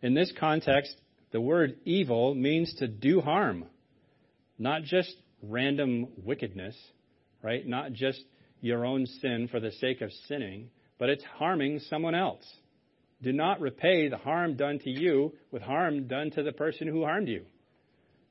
In 0.03 0.15
this 0.15 0.33
context, 0.39 0.95
the 1.33 1.41
word 1.41 1.77
evil 1.85 2.35
means 2.35 2.75
to 2.79 2.89
do 2.89 3.21
harm, 3.21 3.65
not 4.59 4.83
just 4.83 5.15
random 5.43 6.09
wickedness, 6.25 6.77
right? 7.43 7.67
Not 7.67 7.93
just 7.93 8.23
your 8.61 8.85
own 8.85 9.07
sin 9.07 9.49
for 9.51 9.61
the 9.61 9.73
sake 9.73 10.01
of 10.01 10.13
sinning, 10.29 10.71
but 10.99 11.09
it's 11.09 11.25
harming 11.25 11.81
someone 11.89 12.15
else. 12.15 12.45
Do 13.23 13.33
not 13.33 13.61
repay 13.61 14.09
the 14.09 14.17
harm 14.17 14.57
done 14.57 14.79
to 14.81 14.91
you 14.91 15.35
with 15.51 15.63
harm 15.63 16.07
done 16.07 16.31
to 16.33 16.43
the 16.43 16.53
person 16.53 16.89
who 16.89 17.05
harmed 17.05 17.29
you, 17.29 17.45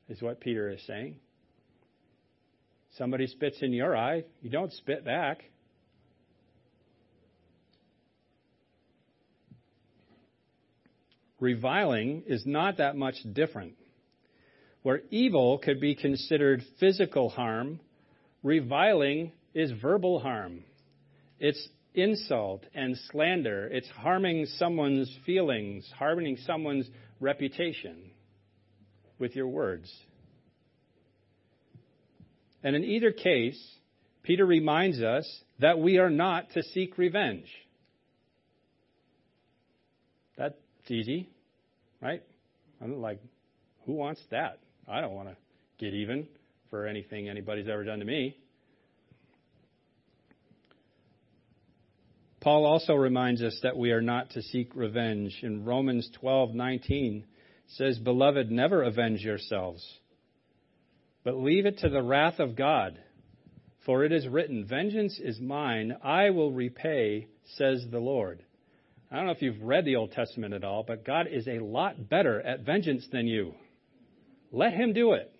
is 0.07 0.21
what 0.21 0.39
Peter 0.39 0.69
is 0.69 0.81
saying. 0.87 1.15
Somebody 2.97 3.27
spits 3.27 3.57
in 3.61 3.71
your 3.71 3.95
eye, 3.95 4.23
you 4.41 4.49
don't 4.49 4.73
spit 4.73 5.05
back. 5.05 5.43
Reviling 11.39 12.23
is 12.27 12.45
not 12.45 12.77
that 12.77 12.97
much 12.97 13.15
different. 13.31 13.75
Where 14.81 15.01
evil 15.09 15.59
could 15.59 15.79
be 15.79 15.95
considered 15.95 16.63
physical 16.79 17.29
harm, 17.29 17.79
reviling 18.43 19.31
is 19.53 19.71
verbal 19.81 20.19
harm. 20.19 20.63
It's 21.39 21.67
insult 21.93 22.65
and 22.73 22.97
slander. 23.11 23.67
It's 23.67 23.89
harming 23.89 24.45
someone's 24.57 25.13
feelings, 25.25 25.89
harming 25.97 26.37
someone's 26.45 26.89
reputation 27.19 28.11
with 29.17 29.35
your 29.35 29.47
words. 29.47 29.91
And 32.63 32.75
in 32.75 32.83
either 32.83 33.11
case, 33.11 33.59
Peter 34.23 34.45
reminds 34.45 35.01
us 35.01 35.25
that 35.59 35.79
we 35.79 35.97
are 35.97 36.09
not 36.09 36.51
to 36.51 36.63
seek 36.63 36.97
revenge. 36.97 37.47
That's 40.37 40.55
easy, 40.87 41.29
right? 42.01 42.23
I'm 42.81 43.01
like, 43.01 43.19
who 43.85 43.93
wants 43.93 44.21
that? 44.31 44.59
I 44.87 45.01
don't 45.01 45.13
want 45.13 45.29
to 45.29 45.35
get 45.77 45.93
even 45.93 46.27
for 46.69 46.85
anything 46.85 47.27
anybody's 47.29 47.67
ever 47.67 47.83
done 47.83 47.99
to 47.99 48.05
me. 48.05 48.37
Paul 52.41 52.65
also 52.65 52.93
reminds 52.93 53.41
us 53.41 53.59
that 53.63 53.77
we 53.77 53.91
are 53.91 54.01
not 54.01 54.29
to 54.31 54.41
seek 54.41 54.75
revenge. 54.75 55.39
In 55.43 55.65
Romans 55.65 56.09
12:19 56.21 57.25
says, 57.67 57.99
"Beloved, 57.99 58.49
never 58.49 58.83
avenge 58.83 59.23
yourselves, 59.23 59.99
but 61.23 61.37
leave 61.37 61.65
it 61.65 61.79
to 61.79 61.89
the 61.89 62.01
wrath 62.01 62.39
of 62.39 62.55
God, 62.55 62.97
for 63.79 64.05
it 64.05 64.11
is 64.11 64.27
written, 64.27 64.63
vengeance 64.63 65.19
is 65.19 65.39
mine, 65.39 65.97
I 66.01 66.29
will 66.29 66.51
repay, 66.51 67.27
says 67.43 67.87
the 67.89 67.99
Lord." 67.99 68.43
I 69.11 69.17
don't 69.17 69.25
know 69.25 69.31
if 69.31 69.41
you've 69.41 69.63
read 69.63 69.85
the 69.85 69.95
Old 69.95 70.11
Testament 70.11 70.53
at 70.53 70.63
all, 70.63 70.83
but 70.83 71.03
God 71.03 71.27
is 71.27 71.47
a 71.47 71.59
lot 71.59 72.09
better 72.09 72.39
at 72.41 72.61
vengeance 72.61 73.07
than 73.07 73.27
you. 73.27 73.55
Let 74.51 74.73
him 74.73 74.93
do 74.93 75.13
it. 75.13 75.31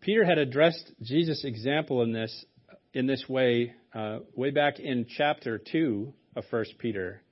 Peter 0.00 0.24
had 0.24 0.38
addressed 0.38 0.92
Jesus' 1.02 1.44
example 1.44 2.02
in 2.02 2.12
this 2.12 2.44
in 2.92 3.06
this 3.06 3.24
way 3.28 3.74
uh, 3.94 4.20
way 4.34 4.50
back 4.50 4.78
in 4.78 5.06
chapter 5.08 5.58
2 5.58 6.12
of 6.36 6.44
1 6.50 6.64
Peter, 6.78 7.22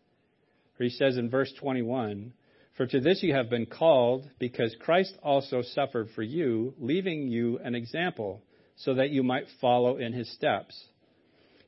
where 0.76 0.88
he 0.88 0.94
says 0.94 1.16
in 1.16 1.30
verse 1.30 1.52
21 1.60 2.32
For 2.76 2.86
to 2.86 3.00
this 3.00 3.22
you 3.22 3.34
have 3.34 3.50
been 3.50 3.66
called, 3.66 4.28
because 4.38 4.74
Christ 4.80 5.16
also 5.22 5.62
suffered 5.62 6.08
for 6.14 6.22
you, 6.22 6.74
leaving 6.78 7.28
you 7.28 7.58
an 7.58 7.74
example, 7.74 8.42
so 8.76 8.94
that 8.94 9.10
you 9.10 9.22
might 9.22 9.46
follow 9.60 9.96
in 9.96 10.12
his 10.12 10.32
steps. 10.34 10.78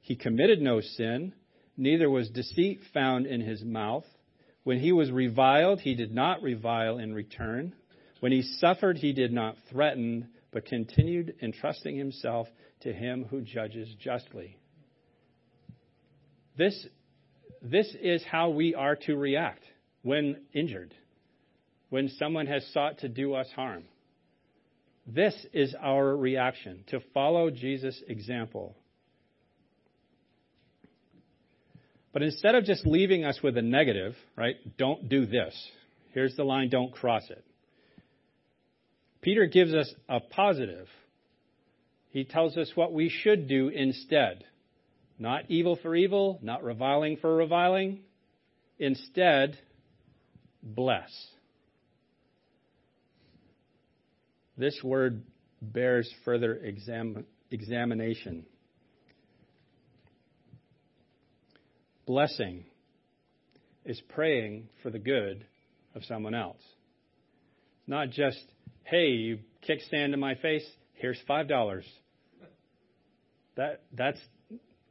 He 0.02 0.16
committed 0.16 0.60
no 0.60 0.80
sin, 0.80 1.32
neither 1.76 2.10
was 2.10 2.30
deceit 2.30 2.80
found 2.92 3.26
in 3.26 3.40
his 3.40 3.62
mouth. 3.62 4.04
When 4.64 4.80
he 4.80 4.92
was 4.92 5.10
reviled, 5.10 5.80
he 5.80 5.94
did 5.94 6.14
not 6.14 6.42
revile 6.42 6.98
in 6.98 7.14
return. 7.14 7.74
When 8.20 8.32
he 8.32 8.42
suffered, 8.42 8.98
he 8.98 9.12
did 9.12 9.32
not 9.32 9.56
threaten, 9.70 10.28
but 10.50 10.64
continued 10.64 11.34
entrusting 11.42 11.96
himself 11.96 12.48
to 12.80 12.92
him 12.92 13.26
who 13.30 13.40
judges 13.40 13.88
justly. 13.98 14.56
This, 16.56 16.86
this 17.62 17.94
is 18.00 18.24
how 18.24 18.50
we 18.50 18.74
are 18.74 18.96
to 19.06 19.16
react 19.16 19.62
when 20.02 20.40
injured, 20.52 20.94
when 21.90 22.08
someone 22.18 22.46
has 22.46 22.66
sought 22.72 22.98
to 22.98 23.08
do 23.08 23.34
us 23.34 23.48
harm. 23.54 23.84
This 25.06 25.34
is 25.52 25.74
our 25.80 26.16
reaction 26.16 26.84
to 26.88 27.00
follow 27.14 27.50
Jesus' 27.50 28.02
example. 28.08 28.76
But 32.12 32.22
instead 32.22 32.54
of 32.54 32.64
just 32.64 32.86
leaving 32.86 33.24
us 33.24 33.40
with 33.42 33.56
a 33.56 33.62
negative, 33.62 34.14
right, 34.36 34.56
don't 34.76 35.08
do 35.08 35.24
this. 35.24 35.54
Here's 36.12 36.34
the 36.36 36.44
line, 36.44 36.68
don't 36.68 36.92
cross 36.92 37.22
it. 37.30 37.44
Peter 39.20 39.46
gives 39.46 39.74
us 39.74 39.92
a 40.08 40.20
positive 40.20 40.86
he 42.10 42.24
tells 42.24 42.56
us 42.56 42.72
what 42.74 42.92
we 42.92 43.08
should 43.08 43.48
do 43.48 43.68
instead. 43.68 44.44
Not 45.18 45.44
evil 45.48 45.78
for 45.80 45.94
evil, 45.94 46.38
not 46.42 46.64
reviling 46.64 47.16
for 47.18 47.34
reviling. 47.34 48.00
Instead, 48.78 49.58
bless. 50.62 51.10
This 54.56 54.80
word 54.82 55.22
bears 55.60 56.10
further 56.24 56.54
exam- 56.54 57.26
examination. 57.50 58.46
Blessing 62.06 62.64
is 63.84 64.00
praying 64.08 64.68
for 64.82 64.90
the 64.90 64.98
good 64.98 65.44
of 65.94 66.04
someone 66.04 66.34
else. 66.34 66.62
Not 67.86 68.10
just, 68.10 68.44
hey, 68.90 69.08
you 69.08 69.38
kick 69.62 69.80
sand 69.90 70.14
in 70.14 70.20
my 70.20 70.34
face, 70.36 70.66
here's 70.94 71.20
five 71.26 71.48
dollars. 71.48 71.84
That 73.56 73.82
that's 73.92 74.20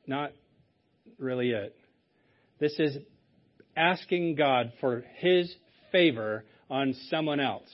not 0.05 0.33
really 1.17 1.51
it. 1.51 1.75
This 2.59 2.75
is 2.79 2.97
asking 3.75 4.35
God 4.35 4.73
for 4.81 5.03
his 5.17 5.53
favor 5.91 6.43
on 6.69 6.95
someone 7.09 7.39
else. 7.39 7.69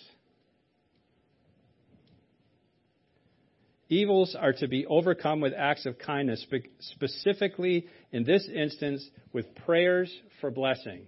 Evils 3.89 4.35
are 4.39 4.53
to 4.53 4.67
be 4.67 4.85
overcome 4.87 5.39
with 5.39 5.53
acts 5.55 5.85
of 5.85 5.99
kindness, 5.99 6.45
specifically 6.79 7.87
in 8.11 8.23
this 8.23 8.47
instance 8.53 9.07
with 9.33 9.53
prayers 9.65 10.11
for 10.41 10.49
blessing. 10.49 11.05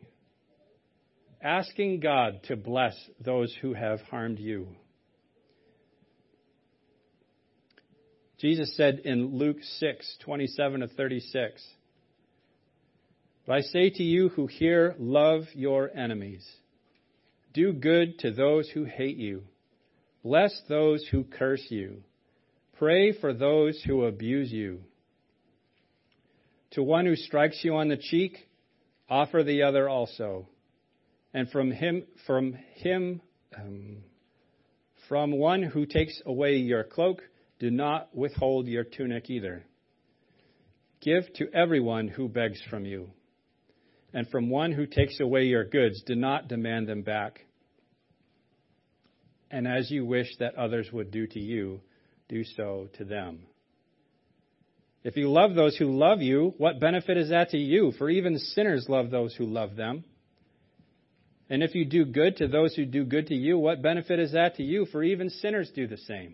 Asking 1.41 1.99
God 1.99 2.41
to 2.43 2.55
bless 2.55 2.95
those 3.19 3.55
who 3.61 3.73
have 3.73 4.01
harmed 4.01 4.39
you. 4.39 4.67
Jesus 8.45 8.77
said 8.77 8.99
in 9.05 9.39
Luke 9.39 9.57
6, 9.79 10.17
27 10.23 10.81
to 10.81 10.87
36, 10.87 11.67
But 13.47 13.53
I 13.53 13.61
say 13.61 13.89
to 13.89 14.03
you 14.03 14.29
who 14.29 14.45
hear, 14.45 14.93
love 14.99 15.45
your 15.55 15.89
enemies. 15.89 16.47
Do 17.55 17.73
good 17.73 18.19
to 18.19 18.29
those 18.29 18.69
who 18.69 18.83
hate 18.83 19.17
you. 19.17 19.45
Bless 20.23 20.61
those 20.69 21.07
who 21.09 21.23
curse 21.23 21.65
you. 21.69 22.03
Pray 22.77 23.13
for 23.19 23.33
those 23.33 23.81
who 23.83 24.05
abuse 24.05 24.51
you. 24.51 24.81
To 26.73 26.83
one 26.83 27.07
who 27.07 27.15
strikes 27.15 27.63
you 27.63 27.75
on 27.77 27.87
the 27.87 27.97
cheek, 27.97 28.37
offer 29.09 29.41
the 29.41 29.63
other 29.63 29.89
also. 29.89 30.47
And 31.33 31.49
from 31.49 31.71
him, 31.71 32.03
from 32.27 32.53
him, 32.75 33.21
um, 33.57 34.03
from 35.09 35.31
one 35.31 35.63
who 35.63 35.87
takes 35.87 36.21
away 36.27 36.57
your 36.57 36.83
cloak, 36.83 37.23
do 37.59 37.71
not 37.71 38.15
withhold 38.15 38.67
your 38.67 38.83
tunic 38.83 39.29
either. 39.29 39.65
Give 41.01 41.23
to 41.35 41.53
everyone 41.53 42.07
who 42.07 42.27
begs 42.27 42.61
from 42.69 42.85
you. 42.85 43.11
And 44.13 44.27
from 44.29 44.49
one 44.49 44.71
who 44.71 44.85
takes 44.85 45.19
away 45.19 45.43
your 45.43 45.65
goods, 45.65 46.01
do 46.05 46.15
not 46.15 46.47
demand 46.47 46.87
them 46.87 47.01
back. 47.01 47.45
And 49.51 49.67
as 49.67 49.91
you 49.91 50.05
wish 50.05 50.27
that 50.39 50.55
others 50.55 50.89
would 50.91 51.11
do 51.11 51.27
to 51.27 51.39
you, 51.39 51.81
do 52.27 52.43
so 52.43 52.89
to 52.97 53.05
them. 53.05 53.45
If 55.03 55.17
you 55.17 55.29
love 55.29 55.53
those 55.53 55.77
who 55.77 55.95
love 55.95 56.21
you, 56.21 56.55
what 56.57 56.79
benefit 56.79 57.17
is 57.17 57.29
that 57.29 57.51
to 57.51 57.57
you? 57.57 57.91
For 57.97 58.09
even 58.09 58.39
sinners 58.39 58.87
love 58.89 59.11
those 59.11 59.35
who 59.35 59.45
love 59.45 59.75
them. 59.75 60.03
And 61.49 61.61
if 61.61 61.75
you 61.75 61.85
do 61.85 62.05
good 62.05 62.37
to 62.37 62.47
those 62.47 62.73
who 62.73 62.85
do 62.85 63.05
good 63.05 63.27
to 63.27 63.35
you, 63.35 63.59
what 63.59 63.83
benefit 63.83 64.17
is 64.17 64.31
that 64.31 64.55
to 64.55 64.63
you? 64.63 64.87
For 64.87 65.03
even 65.03 65.29
sinners 65.29 65.69
do 65.75 65.85
the 65.85 65.97
same. 65.97 66.33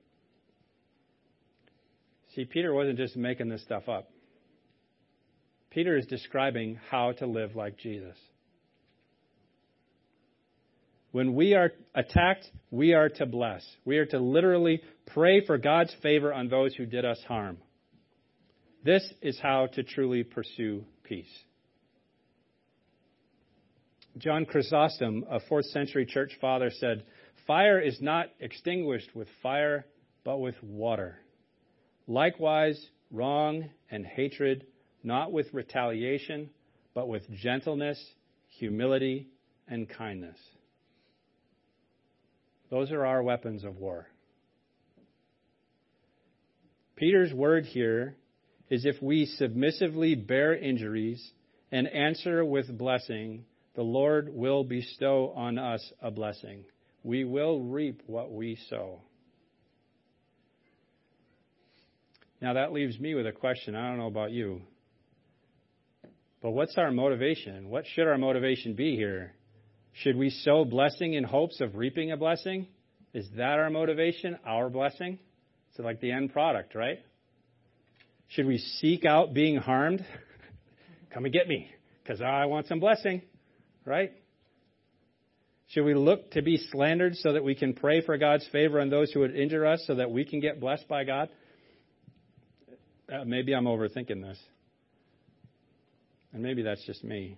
See, 2.35 2.45
Peter 2.45 2.73
wasn't 2.73 2.97
just 2.97 3.17
making 3.17 3.49
this 3.49 3.61
stuff 3.63 3.89
up. 3.89 4.09
Peter 5.69 5.97
is 5.97 6.05
describing 6.05 6.79
how 6.89 7.13
to 7.13 7.25
live 7.25 7.55
like 7.55 7.77
Jesus. 7.77 8.17
When 11.11 11.35
we 11.35 11.55
are 11.55 11.71
attacked, 11.93 12.49
we 12.69 12.93
are 12.93 13.09
to 13.09 13.25
bless. 13.25 13.65
We 13.83 13.97
are 13.97 14.05
to 14.07 14.19
literally 14.19 14.81
pray 15.07 15.45
for 15.45 15.57
God's 15.57 15.93
favor 16.01 16.33
on 16.33 16.47
those 16.47 16.73
who 16.75 16.85
did 16.85 17.03
us 17.03 17.21
harm. 17.27 17.57
This 18.83 19.03
is 19.21 19.37
how 19.39 19.67
to 19.73 19.83
truly 19.83 20.23
pursue 20.23 20.85
peace. 21.03 21.31
John 24.17 24.45
Chrysostom, 24.45 25.25
a 25.29 25.39
fourth 25.47 25.65
century 25.65 26.05
church 26.05 26.31
father, 26.39 26.69
said, 26.79 27.03
Fire 27.45 27.79
is 27.79 27.99
not 28.01 28.27
extinguished 28.39 29.15
with 29.15 29.27
fire, 29.41 29.85
but 30.23 30.39
with 30.39 30.55
water. 30.63 31.17
Likewise, 32.07 32.83
wrong 33.11 33.69
and 33.89 34.05
hatred, 34.05 34.65
not 35.03 35.31
with 35.31 35.53
retaliation, 35.53 36.49
but 36.93 37.07
with 37.07 37.29
gentleness, 37.31 38.03
humility, 38.49 39.27
and 39.67 39.89
kindness. 39.89 40.37
Those 42.69 42.91
are 42.91 43.05
our 43.05 43.21
weapons 43.21 43.63
of 43.63 43.77
war. 43.77 44.07
Peter's 46.95 47.33
word 47.33 47.65
here 47.65 48.15
is 48.69 48.85
if 48.85 49.01
we 49.01 49.25
submissively 49.25 50.15
bear 50.15 50.55
injuries 50.55 51.31
and 51.71 51.87
answer 51.87 52.45
with 52.45 52.77
blessing, 52.77 53.43
the 53.75 53.81
Lord 53.81 54.29
will 54.33 54.63
bestow 54.63 55.33
on 55.35 55.57
us 55.57 55.81
a 56.01 56.11
blessing. 56.11 56.63
We 57.03 57.23
will 57.23 57.61
reap 57.61 58.01
what 58.05 58.31
we 58.31 58.57
sow. 58.69 59.01
Now, 62.41 62.53
that 62.53 62.73
leaves 62.73 62.99
me 62.99 63.13
with 63.13 63.27
a 63.27 63.31
question. 63.31 63.75
I 63.75 63.87
don't 63.87 63.99
know 63.99 64.07
about 64.07 64.31
you. 64.31 64.63
But 66.41 66.51
what's 66.51 66.75
our 66.77 66.91
motivation? 66.91 67.69
What 67.69 67.85
should 67.93 68.07
our 68.07 68.17
motivation 68.17 68.73
be 68.73 68.95
here? 68.95 69.33
Should 69.93 70.15
we 70.15 70.31
sow 70.31 70.65
blessing 70.65 71.13
in 71.13 71.23
hopes 71.23 71.61
of 71.61 71.75
reaping 71.75 72.11
a 72.11 72.17
blessing? 72.17 72.67
Is 73.13 73.27
that 73.37 73.59
our 73.59 73.69
motivation, 73.69 74.39
our 74.45 74.69
blessing? 74.69 75.19
It's 75.69 75.79
like 75.79 76.01
the 76.01 76.11
end 76.11 76.33
product, 76.33 76.73
right? 76.73 76.99
Should 78.29 78.47
we 78.47 78.57
seek 78.57 79.05
out 79.05 79.33
being 79.33 79.57
harmed? 79.57 80.03
Come 81.13 81.25
and 81.25 81.33
get 81.33 81.47
me, 81.47 81.69
because 82.01 82.21
I 82.21 82.45
want 82.45 82.67
some 82.67 82.79
blessing, 82.79 83.21
right? 83.85 84.13
Should 85.67 85.83
we 85.83 85.93
look 85.93 86.31
to 86.31 86.41
be 86.41 86.57
slandered 86.71 87.15
so 87.17 87.33
that 87.33 87.43
we 87.43 87.53
can 87.53 87.73
pray 87.73 88.01
for 88.01 88.17
God's 88.17 88.47
favor 88.51 88.79
on 88.79 88.89
those 88.89 89.11
who 89.11 89.19
would 89.19 89.35
injure 89.35 89.65
us 89.65 89.83
so 89.85 89.95
that 89.95 90.09
we 90.09 90.25
can 90.25 90.39
get 90.39 90.59
blessed 90.59 90.87
by 90.87 91.03
God? 91.03 91.29
Uh, 93.11 93.25
maybe 93.25 93.53
I'm 93.53 93.65
overthinking 93.65 94.21
this. 94.21 94.39
And 96.31 96.41
maybe 96.41 96.61
that's 96.61 96.83
just 96.85 97.03
me. 97.03 97.37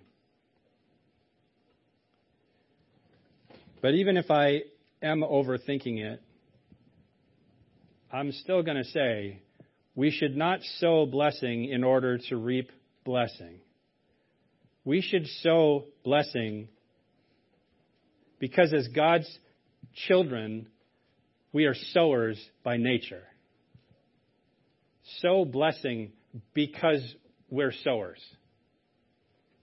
But 3.82 3.94
even 3.94 4.16
if 4.16 4.30
I 4.30 4.62
am 5.02 5.22
overthinking 5.22 5.98
it, 5.98 6.22
I'm 8.12 8.30
still 8.30 8.62
going 8.62 8.76
to 8.76 8.84
say 8.84 9.42
we 9.96 10.12
should 10.12 10.36
not 10.36 10.60
sow 10.78 11.06
blessing 11.06 11.64
in 11.64 11.82
order 11.82 12.18
to 12.28 12.36
reap 12.36 12.70
blessing. 13.04 13.58
We 14.84 15.00
should 15.00 15.26
sow 15.42 15.86
blessing 16.04 16.68
because 18.38 18.72
as 18.72 18.86
God's 18.88 19.28
children, 20.06 20.68
we 21.52 21.64
are 21.64 21.74
sowers 21.92 22.40
by 22.62 22.76
nature. 22.76 23.24
Sow 25.20 25.44
blessing 25.44 26.12
because 26.54 27.02
we're 27.50 27.72
sowers. 27.84 28.20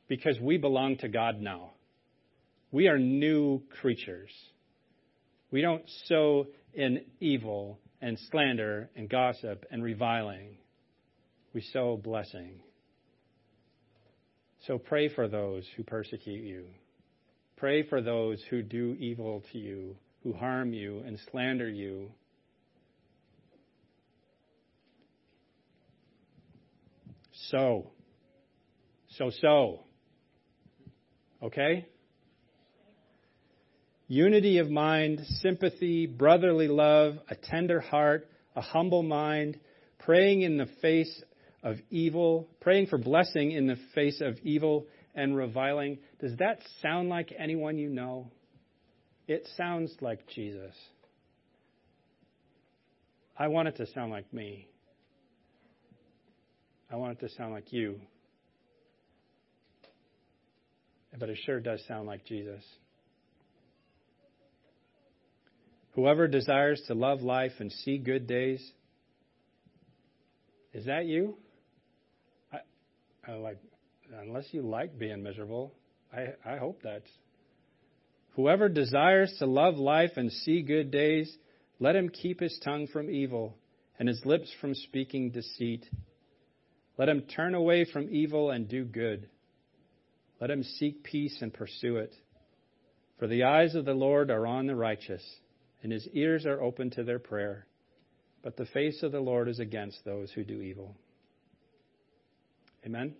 Because 0.07 0.39
we 0.39 0.57
belong 0.57 0.97
to 0.97 1.07
God 1.07 1.39
now. 1.39 1.71
We 2.71 2.87
are 2.87 2.99
new 2.99 3.61
creatures. 3.81 4.31
We 5.51 5.61
don't 5.61 5.83
sow 6.05 6.47
in 6.73 7.01
evil 7.19 7.79
and 8.01 8.17
slander 8.31 8.89
and 8.95 9.09
gossip 9.09 9.65
and 9.71 9.83
reviling. 9.83 10.57
We 11.53 11.61
sow 11.61 11.97
blessing. 11.97 12.61
So 14.67 14.77
pray 14.77 15.09
for 15.09 15.27
those 15.27 15.65
who 15.75 15.83
persecute 15.83 16.43
you. 16.43 16.65
Pray 17.57 17.83
for 17.83 18.01
those 18.01 18.41
who 18.49 18.61
do 18.61 18.95
evil 18.99 19.43
to 19.51 19.57
you, 19.57 19.95
who 20.23 20.33
harm 20.33 20.73
you 20.73 21.03
and 21.05 21.19
slander 21.31 21.69
you. 21.69 22.11
So, 27.51 27.91
so, 29.17 29.31
so. 29.41 29.81
Okay? 31.43 31.85
unity 34.11 34.57
of 34.57 34.69
mind, 34.69 35.21
sympathy, 35.39 36.05
brotherly 36.05 36.67
love, 36.67 37.15
a 37.29 37.35
tender 37.35 37.79
heart, 37.79 38.27
a 38.57 38.61
humble 38.61 39.03
mind, 39.03 39.57
praying 39.99 40.41
in 40.41 40.57
the 40.57 40.67
face 40.81 41.23
of 41.63 41.77
evil, 41.89 42.49
praying 42.59 42.87
for 42.87 42.97
blessing 42.97 43.51
in 43.51 43.67
the 43.67 43.77
face 43.95 44.19
of 44.19 44.37
evil 44.43 44.85
and 45.15 45.33
reviling. 45.33 45.97
Does 46.19 46.35
that 46.39 46.59
sound 46.81 47.07
like 47.07 47.33
anyone 47.39 47.77
you 47.77 47.87
know? 47.87 48.29
It 49.29 49.47
sounds 49.55 49.95
like 50.01 50.27
Jesus. 50.27 50.75
I 53.39 53.47
want 53.47 53.69
it 53.69 53.77
to 53.77 53.87
sound 53.93 54.11
like 54.11 54.33
me. 54.33 54.67
I 56.91 56.97
want 56.97 57.13
it 57.17 57.27
to 57.27 57.33
sound 57.35 57.53
like 57.53 57.71
you. 57.71 57.99
But 61.17 61.29
it 61.29 61.37
sure 61.45 61.59
does 61.59 61.81
sound 61.87 62.07
like 62.07 62.25
Jesus. 62.25 62.63
Whoever 65.93 66.27
desires 66.27 66.81
to 66.87 66.93
love 66.93 67.21
life 67.21 67.51
and 67.59 67.71
see 67.71 67.97
good 67.97 68.27
days, 68.27 68.61
is 70.73 70.85
that 70.85 71.05
you? 71.05 71.35
I, 72.51 72.59
I 73.27 73.35
like, 73.35 73.57
unless 74.21 74.45
you 74.51 74.61
like 74.61 74.97
being 74.97 75.21
miserable, 75.21 75.73
I, 76.13 76.33
I 76.45 76.57
hope 76.57 76.79
that's. 76.83 77.09
Whoever 78.35 78.69
desires 78.69 79.33
to 79.39 79.45
love 79.45 79.75
life 79.75 80.11
and 80.15 80.31
see 80.31 80.61
good 80.61 80.91
days, 80.91 81.33
let 81.79 81.95
him 81.95 82.07
keep 82.09 82.39
his 82.39 82.57
tongue 82.63 82.87
from 82.87 83.09
evil 83.09 83.55
and 83.99 84.07
his 84.07 84.21
lips 84.25 84.49
from 84.61 84.73
speaking 84.73 85.31
deceit. 85.31 85.85
Let 87.01 87.09
him 87.09 87.23
turn 87.23 87.55
away 87.55 87.85
from 87.85 88.09
evil 88.11 88.51
and 88.51 88.69
do 88.69 88.85
good. 88.85 89.27
Let 90.39 90.51
him 90.51 90.61
seek 90.61 91.03
peace 91.03 91.35
and 91.41 91.51
pursue 91.51 91.97
it. 91.97 92.13
For 93.17 93.25
the 93.25 93.45
eyes 93.45 93.73
of 93.73 93.85
the 93.85 93.95
Lord 93.95 94.29
are 94.29 94.45
on 94.45 94.67
the 94.67 94.75
righteous 94.75 95.23
and 95.81 95.91
his 95.91 96.07
ears 96.13 96.45
are 96.45 96.61
open 96.61 96.91
to 96.91 97.03
their 97.03 97.17
prayer. 97.17 97.65
But 98.43 98.55
the 98.55 98.67
face 98.67 99.01
of 99.01 99.11
the 99.11 99.19
Lord 99.19 99.49
is 99.49 99.57
against 99.57 100.05
those 100.05 100.31
who 100.31 100.43
do 100.43 100.61
evil. 100.61 100.95
Amen? 102.85 103.15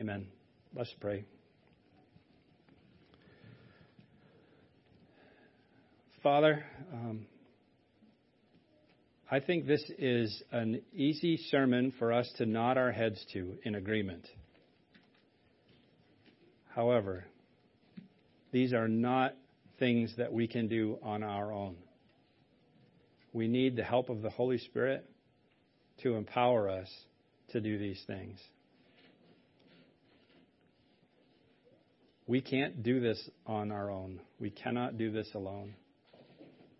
Amen. 0.00 0.26
Let's 0.74 0.92
pray. 1.00 1.24
Father, 6.24 6.64
um, 6.92 7.24
I 9.32 9.40
think 9.40 9.66
this 9.66 9.82
is 9.98 10.42
an 10.52 10.82
easy 10.92 11.38
sermon 11.50 11.94
for 11.98 12.12
us 12.12 12.30
to 12.36 12.44
nod 12.44 12.76
our 12.76 12.92
heads 12.92 13.24
to 13.32 13.56
in 13.62 13.76
agreement. 13.76 14.28
However, 16.74 17.24
these 18.50 18.74
are 18.74 18.88
not 18.88 19.34
things 19.78 20.12
that 20.18 20.34
we 20.34 20.46
can 20.46 20.68
do 20.68 20.98
on 21.02 21.22
our 21.22 21.50
own. 21.50 21.76
We 23.32 23.48
need 23.48 23.74
the 23.74 23.84
help 23.84 24.10
of 24.10 24.20
the 24.20 24.28
Holy 24.28 24.58
Spirit 24.58 25.08
to 26.02 26.16
empower 26.16 26.68
us 26.68 26.90
to 27.52 27.60
do 27.62 27.78
these 27.78 28.02
things. 28.06 28.38
We 32.26 32.42
can't 32.42 32.82
do 32.82 33.00
this 33.00 33.30
on 33.46 33.72
our 33.72 33.90
own. 33.90 34.20
We 34.38 34.50
cannot 34.50 34.98
do 34.98 35.10
this 35.10 35.30
alone. 35.34 35.72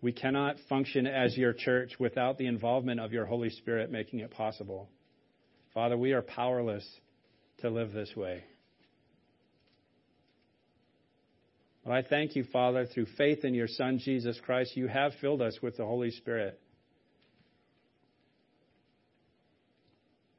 We 0.03 0.11
cannot 0.11 0.57
function 0.67 1.07
as 1.07 1.37
your 1.37 1.53
church 1.53 1.93
without 1.97 2.37
the 2.37 2.45
involvement 2.45 2.99
of 2.99 3.13
your 3.13 3.25
Holy 3.25 3.49
Spirit 3.49 3.89
making 3.89 4.19
it 4.19 4.31
possible. 4.31 4.89
Father, 5.73 5.95
we 5.95 6.11
are 6.11 6.21
powerless 6.21 6.85
to 7.59 7.69
live 7.69 7.93
this 7.93 8.13
way. 8.13 8.43
But 11.85 11.93
I 11.93 12.01
thank 12.01 12.35
you, 12.35 12.43
Father, 12.51 12.85
through 12.85 13.07
faith 13.17 13.45
in 13.45 13.53
your 13.53 13.69
Son, 13.69 13.97
Jesus 13.97 14.37
Christ, 14.45 14.75
you 14.75 14.87
have 14.87 15.13
filled 15.21 15.41
us 15.41 15.59
with 15.61 15.77
the 15.77 15.85
Holy 15.85 16.11
Spirit. 16.11 16.59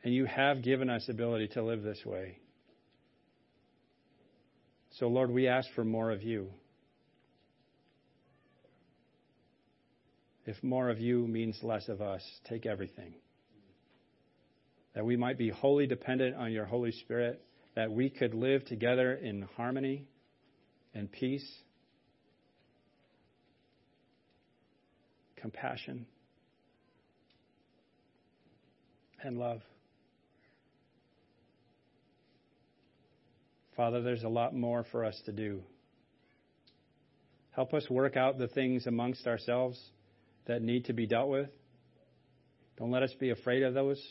And 0.03 0.13
you 0.13 0.27
have 0.27 0.63
given 0.63 0.91
us 0.91 1.09
ability 1.09 1.49
to 1.55 1.63
live 1.63 1.83
this 1.83 2.05
way. 2.05 2.37
So, 4.99 5.09
Lord, 5.09 5.31
we 5.31 5.49
ask 5.49 5.71
for 5.75 5.85
more 5.85 6.11
of 6.11 6.23
you. 6.23 6.51
If 10.47 10.63
more 10.63 10.91
of 10.91 11.01
you 11.01 11.27
means 11.27 11.59
less 11.63 11.89
of 11.89 12.03
us, 12.03 12.23
take 12.49 12.67
everything. 12.67 13.15
That 14.95 15.05
we 15.05 15.17
might 15.17 15.39
be 15.39 15.49
wholly 15.49 15.87
dependent 15.87 16.37
on 16.37 16.53
your 16.53 16.67
Holy 16.67 16.93
Spirit, 16.93 17.43
that 17.75 17.91
we 17.91 18.11
could 18.11 18.35
live 18.35 18.65
together 18.67 19.15
in 19.15 19.49
harmony 19.57 20.05
and 20.95 21.11
peace, 21.11 21.47
compassion, 25.37 26.07
and 29.23 29.39
love. 29.39 29.63
Father, 33.77 34.03
there's 34.03 34.23
a 34.23 34.29
lot 34.29 34.55
more 34.55 34.85
for 34.93 35.05
us 35.05 35.21
to 35.25 35.33
do. 35.33 35.63
Help 37.53 37.73
us 37.73 37.89
work 37.89 38.17
out 38.17 38.39
the 38.39 38.49
things 38.49 38.87
amongst 38.87 39.27
ourselves 39.27 39.81
that 40.47 40.63
need 40.63 40.87
to 40.87 40.93
be 40.93 41.07
dealt 41.07 41.29
with. 41.29 41.49
Don't 42.79 42.91
let 42.91 43.03
us 43.03 43.15
be 43.19 43.31
afraid 43.31 43.63
of 43.63 43.75
those 43.75 44.03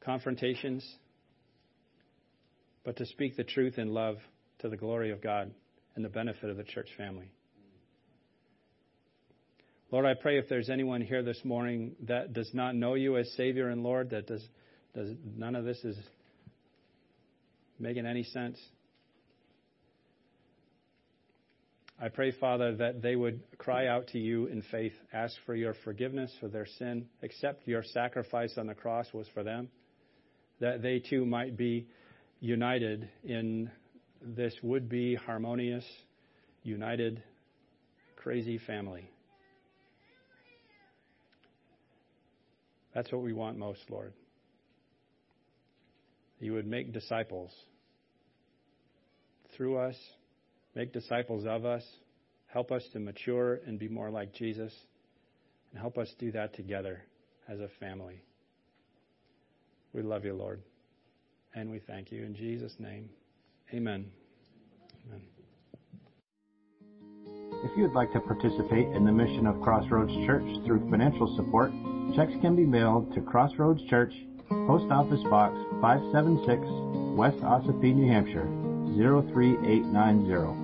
confrontations, 0.00 0.84
but 2.84 2.96
to 2.96 3.06
speak 3.06 3.36
the 3.36 3.44
truth 3.44 3.78
in 3.78 3.88
love 3.88 4.16
to 4.58 4.68
the 4.68 4.76
glory 4.76 5.10
of 5.10 5.22
God 5.22 5.52
and 5.94 6.04
the 6.04 6.08
benefit 6.08 6.50
of 6.50 6.56
the 6.56 6.64
church 6.64 6.88
family. 6.96 7.30
Lord, 9.90 10.06
I 10.06 10.14
pray 10.20 10.38
if 10.38 10.48
there's 10.48 10.70
anyone 10.70 11.00
here 11.00 11.22
this 11.22 11.40
morning 11.44 11.94
that 12.08 12.32
does 12.32 12.50
not 12.52 12.74
know 12.74 12.94
you 12.94 13.16
as 13.16 13.30
Savior 13.36 13.68
and 13.68 13.82
Lord, 13.82 14.10
that 14.10 14.26
does, 14.26 14.44
does 14.94 15.10
none 15.36 15.54
of 15.54 15.64
this 15.64 15.78
is 15.84 15.96
making 17.78 18.06
any 18.06 18.24
sense. 18.24 18.58
I 22.00 22.08
pray, 22.08 22.32
Father, 22.32 22.74
that 22.76 23.02
they 23.02 23.14
would 23.14 23.40
cry 23.56 23.86
out 23.86 24.08
to 24.08 24.18
you 24.18 24.46
in 24.46 24.62
faith, 24.70 24.92
ask 25.12 25.34
for 25.46 25.54
your 25.54 25.74
forgiveness 25.84 26.32
for 26.40 26.48
their 26.48 26.66
sin, 26.66 27.06
accept 27.22 27.68
your 27.68 27.84
sacrifice 27.84 28.58
on 28.58 28.66
the 28.66 28.74
cross 28.74 29.06
was 29.12 29.28
for 29.32 29.44
them, 29.44 29.68
that 30.60 30.82
they 30.82 30.98
too 30.98 31.24
might 31.24 31.56
be 31.56 31.86
united 32.40 33.08
in 33.22 33.70
this 34.20 34.54
would 34.62 34.88
be 34.88 35.14
harmonious, 35.14 35.84
united, 36.62 37.22
crazy 38.16 38.58
family. 38.58 39.08
That's 42.94 43.10
what 43.12 43.22
we 43.22 43.32
want 43.32 43.58
most, 43.58 43.80
Lord. 43.88 44.12
You 46.40 46.54
would 46.54 46.66
make 46.66 46.92
disciples 46.92 47.52
through 49.56 49.78
us, 49.78 49.96
make 50.74 50.92
disciples 50.92 51.44
of 51.46 51.64
us, 51.64 51.84
help 52.46 52.72
us 52.72 52.82
to 52.92 52.98
mature 52.98 53.60
and 53.66 53.78
be 53.78 53.88
more 53.88 54.10
like 54.10 54.32
Jesus, 54.32 54.72
and 55.70 55.80
help 55.80 55.98
us 55.98 56.12
do 56.18 56.32
that 56.32 56.54
together 56.54 57.02
as 57.48 57.60
a 57.60 57.68
family. 57.80 58.22
We 59.92 60.02
love 60.02 60.24
you, 60.24 60.34
Lord, 60.34 60.62
and 61.54 61.70
we 61.70 61.78
thank 61.78 62.10
you. 62.10 62.24
In 62.24 62.34
Jesus' 62.34 62.74
name. 62.78 63.08
Amen. 63.72 64.10
Amen. 65.06 65.22
If 67.64 67.76
you 67.76 67.84
would 67.84 67.94
like 67.94 68.12
to 68.12 68.20
participate 68.20 68.88
in 68.88 69.04
the 69.04 69.12
mission 69.12 69.46
of 69.46 69.60
Crossroads 69.62 70.12
Church 70.26 70.44
through 70.66 70.90
financial 70.90 71.34
support, 71.36 71.70
checks 72.14 72.32
can 72.42 72.54
be 72.54 72.66
mailed 72.66 73.14
to 73.14 73.22
Crossroads 73.22 73.80
Church, 73.88 74.12
Post 74.48 74.90
Office 74.92 75.22
Box 75.30 75.56
576, 75.80 76.60
West 77.16 77.38
Ossipee, 77.42 77.94
New 77.94 78.12
Hampshire 78.12 78.46
03890. 78.96 80.63